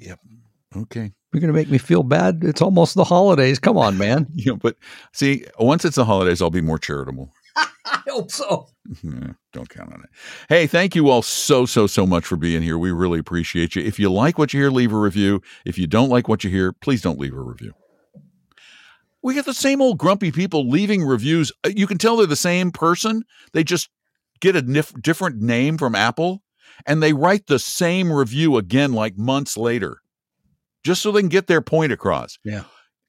Yep. 0.00 0.20
Okay. 0.76 1.12
You're 1.32 1.40
going 1.40 1.52
to 1.52 1.58
make 1.58 1.70
me 1.70 1.78
feel 1.78 2.02
bad. 2.02 2.44
It's 2.44 2.62
almost 2.62 2.94
the 2.94 3.04
holidays. 3.04 3.58
Come 3.58 3.76
on, 3.78 3.98
man. 3.98 4.26
Yeah, 4.34 4.52
but 4.52 4.76
see, 5.12 5.44
once 5.58 5.84
it's 5.84 5.96
the 5.96 6.04
holidays, 6.04 6.40
I'll 6.42 6.50
be 6.50 6.60
more 6.60 6.78
charitable. 6.78 7.30
hope 8.08 8.30
so. 8.30 8.68
Don't 9.52 9.68
count 9.68 9.92
on 9.92 10.00
it. 10.02 10.10
Hey, 10.48 10.66
thank 10.66 10.94
you 10.94 11.08
all 11.10 11.22
so, 11.22 11.66
so, 11.66 11.86
so 11.86 12.06
much 12.06 12.24
for 12.26 12.36
being 12.36 12.62
here. 12.62 12.78
We 12.78 12.90
really 12.92 13.18
appreciate 13.18 13.74
you. 13.76 13.82
If 13.82 13.98
you 13.98 14.10
like 14.10 14.38
what 14.38 14.52
you 14.52 14.60
hear, 14.60 14.70
leave 14.70 14.92
a 14.92 14.98
review. 14.98 15.42
If 15.64 15.78
you 15.78 15.86
don't 15.86 16.08
like 16.08 16.28
what 16.28 16.44
you 16.44 16.50
hear, 16.50 16.72
please 16.72 17.02
don't 17.02 17.18
leave 17.18 17.34
a 17.34 17.40
review. 17.40 17.72
We 19.22 19.34
get 19.34 19.46
the 19.46 19.54
same 19.54 19.80
old 19.80 19.98
grumpy 19.98 20.30
people 20.32 20.68
leaving 20.68 21.02
reviews. 21.04 21.50
Uh, 21.64 21.70
You 21.74 21.86
can 21.86 21.98
tell 21.98 22.16
they're 22.16 22.26
the 22.26 22.36
same 22.36 22.70
person. 22.70 23.22
They 23.52 23.64
just 23.64 23.88
get 24.40 24.56
a 24.56 24.62
nif- 24.62 25.00
different 25.00 25.40
name 25.40 25.78
from 25.78 25.94
Apple 25.94 26.42
and 26.86 27.02
they 27.02 27.12
write 27.12 27.46
the 27.46 27.58
same 27.58 28.12
review 28.12 28.56
again 28.58 28.92
like 28.92 29.16
months 29.16 29.56
later 29.56 29.98
just 30.82 31.00
so 31.00 31.10
they 31.12 31.20
can 31.20 31.28
get 31.30 31.46
their 31.46 31.62
point 31.62 31.92
across. 31.92 32.38
In 32.44 32.64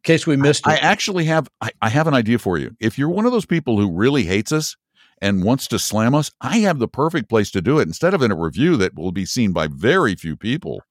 case 0.05 0.25
we 0.25 0.37
missed 0.37 0.65
it. 0.65 0.69
I 0.69 0.75
actually 0.77 1.25
have 1.25 1.49
I, 1.61 1.71
I 1.81 1.89
have 1.89 2.07
an 2.07 2.13
idea 2.13 2.39
for 2.39 2.57
you. 2.57 2.75
If 2.79 2.97
you're 2.97 3.09
one 3.09 3.25
of 3.25 3.31
those 3.31 3.45
people 3.45 3.77
who 3.79 3.91
really 3.91 4.23
hates 4.23 4.51
us 4.51 4.75
and 5.21 5.43
wants 5.43 5.67
to 5.67 5.79
slam 5.79 6.15
us, 6.15 6.31
I 6.41 6.59
have 6.59 6.79
the 6.79 6.87
perfect 6.87 7.29
place 7.29 7.51
to 7.51 7.61
do 7.61 7.79
it. 7.79 7.83
Instead 7.83 8.13
of 8.13 8.21
in 8.21 8.31
a 8.31 8.35
review 8.35 8.77
that 8.77 8.95
will 8.95 9.11
be 9.11 9.25
seen 9.25 9.51
by 9.51 9.67
very 9.67 10.15
few 10.15 10.35
people, 10.37 10.81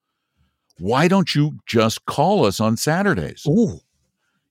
why 0.78 1.08
don't 1.08 1.34
you 1.34 1.58
just 1.66 2.04
call 2.04 2.44
us 2.44 2.60
on 2.60 2.76
Saturdays? 2.76 3.44
Ooh, 3.48 3.80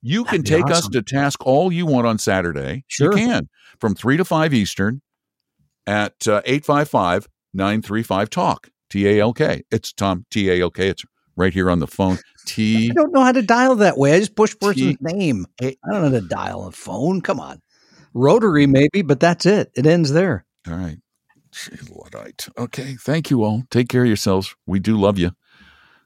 You 0.01 0.23
can 0.23 0.43
take 0.43 0.69
us 0.69 0.87
to 0.89 1.01
task 1.01 1.45
all 1.45 1.71
you 1.71 1.85
want 1.85 2.07
on 2.07 2.17
Saturday. 2.17 2.85
Sure. 2.87 3.11
You 3.17 3.17
can 3.17 3.49
from 3.79 3.95
3 3.95 4.17
to 4.17 4.25
5 4.25 4.53
Eastern 4.53 5.01
at 5.85 6.27
uh, 6.27 6.41
855 6.45 7.27
935 7.53 8.29
TALK. 8.29 8.69
T 8.89 9.07
A 9.07 9.19
L 9.21 9.33
K. 9.33 9.63
It's 9.71 9.91
Tom 9.91 10.23
T 10.29 10.51
A 10.51 10.61
L 10.61 10.69
K. 10.69 10.87
It's 10.89 11.03
right 11.35 11.53
here 11.53 11.69
on 11.69 11.79
the 11.79 11.87
phone. 11.87 12.19
T 12.45 12.89
I 12.89 12.93
don't 12.93 13.13
know 13.13 13.23
how 13.23 13.31
to 13.31 13.41
dial 13.41 13.75
that 13.77 13.97
way. 13.97 14.13
I 14.13 14.19
just 14.19 14.35
push 14.35 14.53
person's 14.59 14.97
T- 14.97 14.97
name. 15.01 15.45
I 15.61 15.75
don't 15.89 16.01
know 16.01 16.01
how 16.01 16.09
to 16.09 16.21
dial 16.21 16.67
a 16.67 16.71
phone. 16.71 17.21
Come 17.21 17.39
on. 17.39 17.61
Rotary, 18.13 18.67
maybe, 18.67 19.01
but 19.01 19.19
that's 19.19 19.45
it. 19.45 19.71
It 19.75 19.85
ends 19.85 20.11
there. 20.11 20.45
All 20.67 20.75
right. 20.75 20.97
Gee, 21.51 21.77
Luddite. 21.89 22.49
Okay. 22.57 22.95
Thank 22.99 23.29
you 23.29 23.43
all. 23.43 23.63
Take 23.69 23.87
care 23.87 24.01
of 24.01 24.07
yourselves. 24.07 24.55
We 24.65 24.79
do 24.79 24.97
love 24.97 25.17
you. 25.17 25.31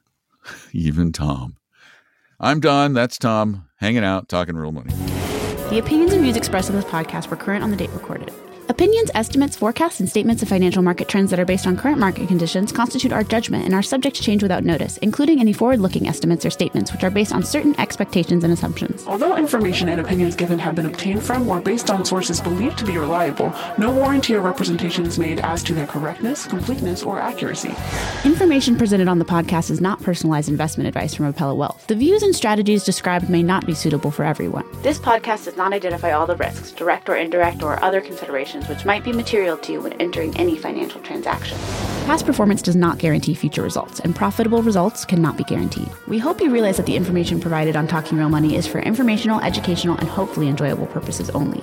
Even 0.74 1.12
Tom. 1.12 1.58
I'm 2.40 2.60
Don. 2.60 2.94
That's 2.94 3.18
Tom. 3.18 3.68
Hanging 3.78 4.04
out, 4.04 4.30
talking 4.30 4.56
real 4.56 4.72
money. 4.72 4.94
The 5.70 5.80
opinions 5.80 6.14
and 6.14 6.22
views 6.22 6.38
expressed 6.38 6.70
in 6.70 6.76
this 6.76 6.86
podcast 6.86 7.30
were 7.30 7.36
current 7.36 7.64
on 7.64 7.72
the 7.72 7.78
date 7.78 7.90
recorded. 7.92 8.32
Opinions, 8.70 9.10
estimates, 9.16 9.56
forecasts, 9.56 10.02
and 10.02 10.10
statements 10.10 10.44
of 10.44 10.50
financial 10.50 10.82
market 10.82 11.08
trends 11.08 11.32
that 11.32 11.40
are 11.40 11.46
based 11.46 11.66
on 11.66 11.78
current 11.78 12.00
market 12.00 12.28
conditions 12.28 12.70
constitute 12.70 13.14
our 13.14 13.24
judgment 13.24 13.64
and 13.64 13.74
are 13.74 13.82
subject 13.82 14.18
to 14.18 14.22
change 14.22 14.44
without 14.44 14.66
notice, 14.66 14.98
including 14.98 15.40
any 15.40 15.54
forward 15.54 15.80
looking 15.80 16.06
estimates 16.06 16.46
or 16.46 16.50
statements 16.50 16.92
which 16.92 17.02
are 17.02 17.10
based 17.10 17.32
on 17.32 17.44
certain 17.44 17.80
expectations 17.80 18.44
and 18.44 18.52
assumptions. 18.52 19.08
Although 19.08 19.38
information 19.38 19.88
and 19.88 20.02
opinions 20.02 20.36
given 20.36 20.60
have 20.60 20.76
been 20.76 20.86
obtained 20.86 21.24
from 21.24 21.48
or 21.48 21.62
based 21.62 21.90
on 21.90 22.04
sources 22.04 22.42
believed 22.42 22.78
to 22.80 22.86
be 22.86 22.98
reliable, 22.98 23.54
no 23.78 23.90
warranty 23.90 24.36
or 24.36 24.42
representation 24.42 25.06
is 25.06 25.18
made 25.18 25.40
as 25.40 25.64
to 25.64 25.74
their 25.74 25.88
correctness, 25.88 26.46
completeness, 26.46 27.04
or 27.04 27.22
accuracy. 27.22 27.74
Information 28.26 28.76
presented 28.76 29.08
on 29.08 29.18
the 29.18 29.26
podcast 29.26 29.72
is 29.72 29.80
not 29.80 30.04
personalized 30.04 30.50
investment 30.50 30.90
advice 30.90 31.16
from 31.16 31.32
Apella 31.34 31.56
Wealth. 31.56 31.88
The 31.88 31.96
views 31.96 32.22
and 32.22 32.36
strategies 32.36 32.84
described 32.84 33.30
may 33.30 33.44
not 33.44 33.66
be 33.66 33.74
suitable 33.74 34.12
for 34.12 34.26
everyone. 34.26 34.66
This 34.82 35.00
podcast 35.00 35.46
does 35.46 35.56
not 35.56 35.72
identify 35.72 36.12
all 36.12 36.28
the 36.28 36.36
risks, 36.36 36.74
direct 36.74 37.08
or 37.08 37.16
indirect, 37.16 37.64
or 37.64 37.82
other 37.82 38.02
considerations 38.02 38.57
which 38.66 38.86
might 38.86 39.04
be 39.04 39.14
material 39.14 39.58
to 39.58 39.72
you 39.72 39.82
when 39.82 39.94
entering 39.94 40.36
any 40.38 40.58
financial 40.58 41.02
transaction. 41.02 41.58
Past 42.06 42.26
performance 42.26 42.62
does 42.62 42.76
not 42.76 42.98
guarantee 42.98 43.34
future 43.34 43.62
results, 43.62 44.00
and 44.00 44.16
profitable 44.16 44.64
results 44.64 45.06
cannot 45.06 45.38
be 45.38 45.44
guaranteed. 45.44 45.90
We 46.08 46.18
hope 46.18 46.42
you 46.42 46.50
realize 46.50 46.78
that 46.78 46.86
the 46.86 46.96
information 46.96 47.40
provided 47.40 47.76
on 47.76 47.88
Talking 47.88 48.18
Real 48.18 48.30
Money 48.30 48.56
is 48.56 48.66
for 48.66 48.80
informational, 48.80 49.42
educational, 49.42 49.98
and 49.98 50.08
hopefully 50.08 50.48
enjoyable 50.48 50.88
purposes 50.88 51.30
only. 51.32 51.62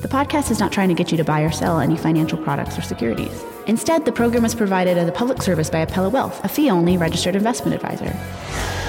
The 0.00 0.08
podcast 0.08 0.50
is 0.50 0.60
not 0.60 0.72
trying 0.72 0.88
to 0.88 0.94
get 0.94 1.10
you 1.10 1.16
to 1.16 1.24
buy 1.24 1.42
or 1.42 1.52
sell 1.52 1.80
any 1.80 1.96
financial 1.96 2.38
products 2.38 2.78
or 2.78 2.82
securities. 2.82 3.44
Instead, 3.66 4.04
the 4.04 4.12
program 4.12 4.44
is 4.44 4.54
provided 4.54 4.98
as 4.98 5.08
a 5.08 5.12
public 5.12 5.40
service 5.42 5.70
by 5.70 5.84
Apella 5.84 6.10
Wealth, 6.10 6.44
a 6.44 6.48
fee 6.48 6.70
only 6.70 6.96
registered 6.96 7.36
investment 7.36 7.74
advisor. 7.74 8.14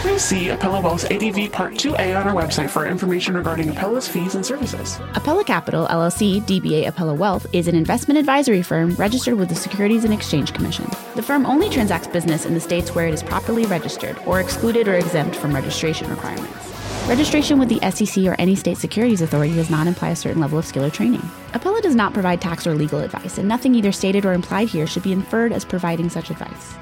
Please 0.01 0.23
see 0.23 0.47
Apella 0.47 0.83
Wealth's 0.83 1.05
ADV 1.05 1.51
Part 1.51 1.75
2A 1.75 2.19
on 2.19 2.27
our 2.27 2.35
website 2.35 2.69
for 2.69 2.85
information 2.85 3.35
regarding 3.35 3.69
Apella's 3.69 4.07
fees 4.07 4.35
and 4.35 4.45
services. 4.45 4.97
Apella 5.13 5.45
Capital, 5.45 5.87
LLC, 5.87 6.41
DBA 6.41 6.85
Apella 6.91 7.15
Wealth, 7.15 7.45
is 7.53 7.67
an 7.67 7.75
investment 7.75 8.17
advisory 8.17 8.61
firm 8.61 8.95
registered 8.95 9.35
with 9.35 9.49
the 9.49 9.55
Securities 9.55 10.03
and 10.03 10.13
Exchange 10.13 10.53
Commission. 10.53 10.85
The 11.15 11.21
firm 11.21 11.45
only 11.45 11.69
transacts 11.69 12.07
business 12.07 12.45
in 12.45 12.53
the 12.53 12.59
states 12.59 12.93
where 12.93 13.07
it 13.07 13.13
is 13.13 13.23
properly 13.23 13.65
registered 13.65 14.17
or 14.25 14.41
excluded 14.41 14.87
or 14.87 14.95
exempt 14.95 15.35
from 15.35 15.55
registration 15.55 16.09
requirements. 16.09 16.72
Registration 17.07 17.59
with 17.59 17.67
the 17.67 17.91
SEC 17.91 18.23
or 18.25 18.35
any 18.39 18.55
state 18.55 18.77
securities 18.77 19.21
authority 19.21 19.53
does 19.53 19.69
not 19.69 19.87
imply 19.87 20.09
a 20.09 20.15
certain 20.15 20.41
level 20.41 20.57
of 20.57 20.65
skill 20.65 20.85
or 20.85 20.89
training. 20.89 21.19
Apella 21.51 21.81
does 21.81 21.95
not 21.95 22.13
provide 22.13 22.39
tax 22.39 22.65
or 22.65 22.75
legal 22.75 22.99
advice, 23.01 23.37
and 23.37 23.47
nothing 23.47 23.75
either 23.75 23.91
stated 23.91 24.25
or 24.25 24.31
implied 24.31 24.69
here 24.69 24.87
should 24.87 25.03
be 25.03 25.11
inferred 25.11 25.51
as 25.51 25.65
providing 25.65 26.09
such 26.09 26.29
advice. 26.29 26.75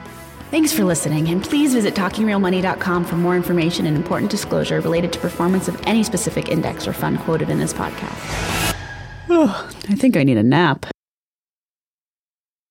Thanks 0.51 0.71
for 0.71 0.83
listening, 0.83 1.29
and 1.29 1.43
please 1.43 1.73
visit 1.73 1.95
talkingrealmoney.com 1.95 3.05
for 3.05 3.15
more 3.15 3.35
information 3.35 3.87
and 3.87 3.97
important 3.97 4.29
disclosure 4.29 4.79
related 4.81 5.11
to 5.13 5.19
performance 5.19 5.67
of 5.67 5.81
any 5.87 6.03
specific 6.03 6.49
index 6.49 6.87
or 6.87 6.93
fund 6.93 7.17
quoted 7.19 7.49
in 7.49 7.57
this 7.57 7.73
podcast. 7.73 8.75
Oh, 9.27 9.69
I 9.89 9.95
think 9.95 10.15
I 10.17 10.23
need 10.23 10.37
a 10.37 10.43
nap. 10.43 10.90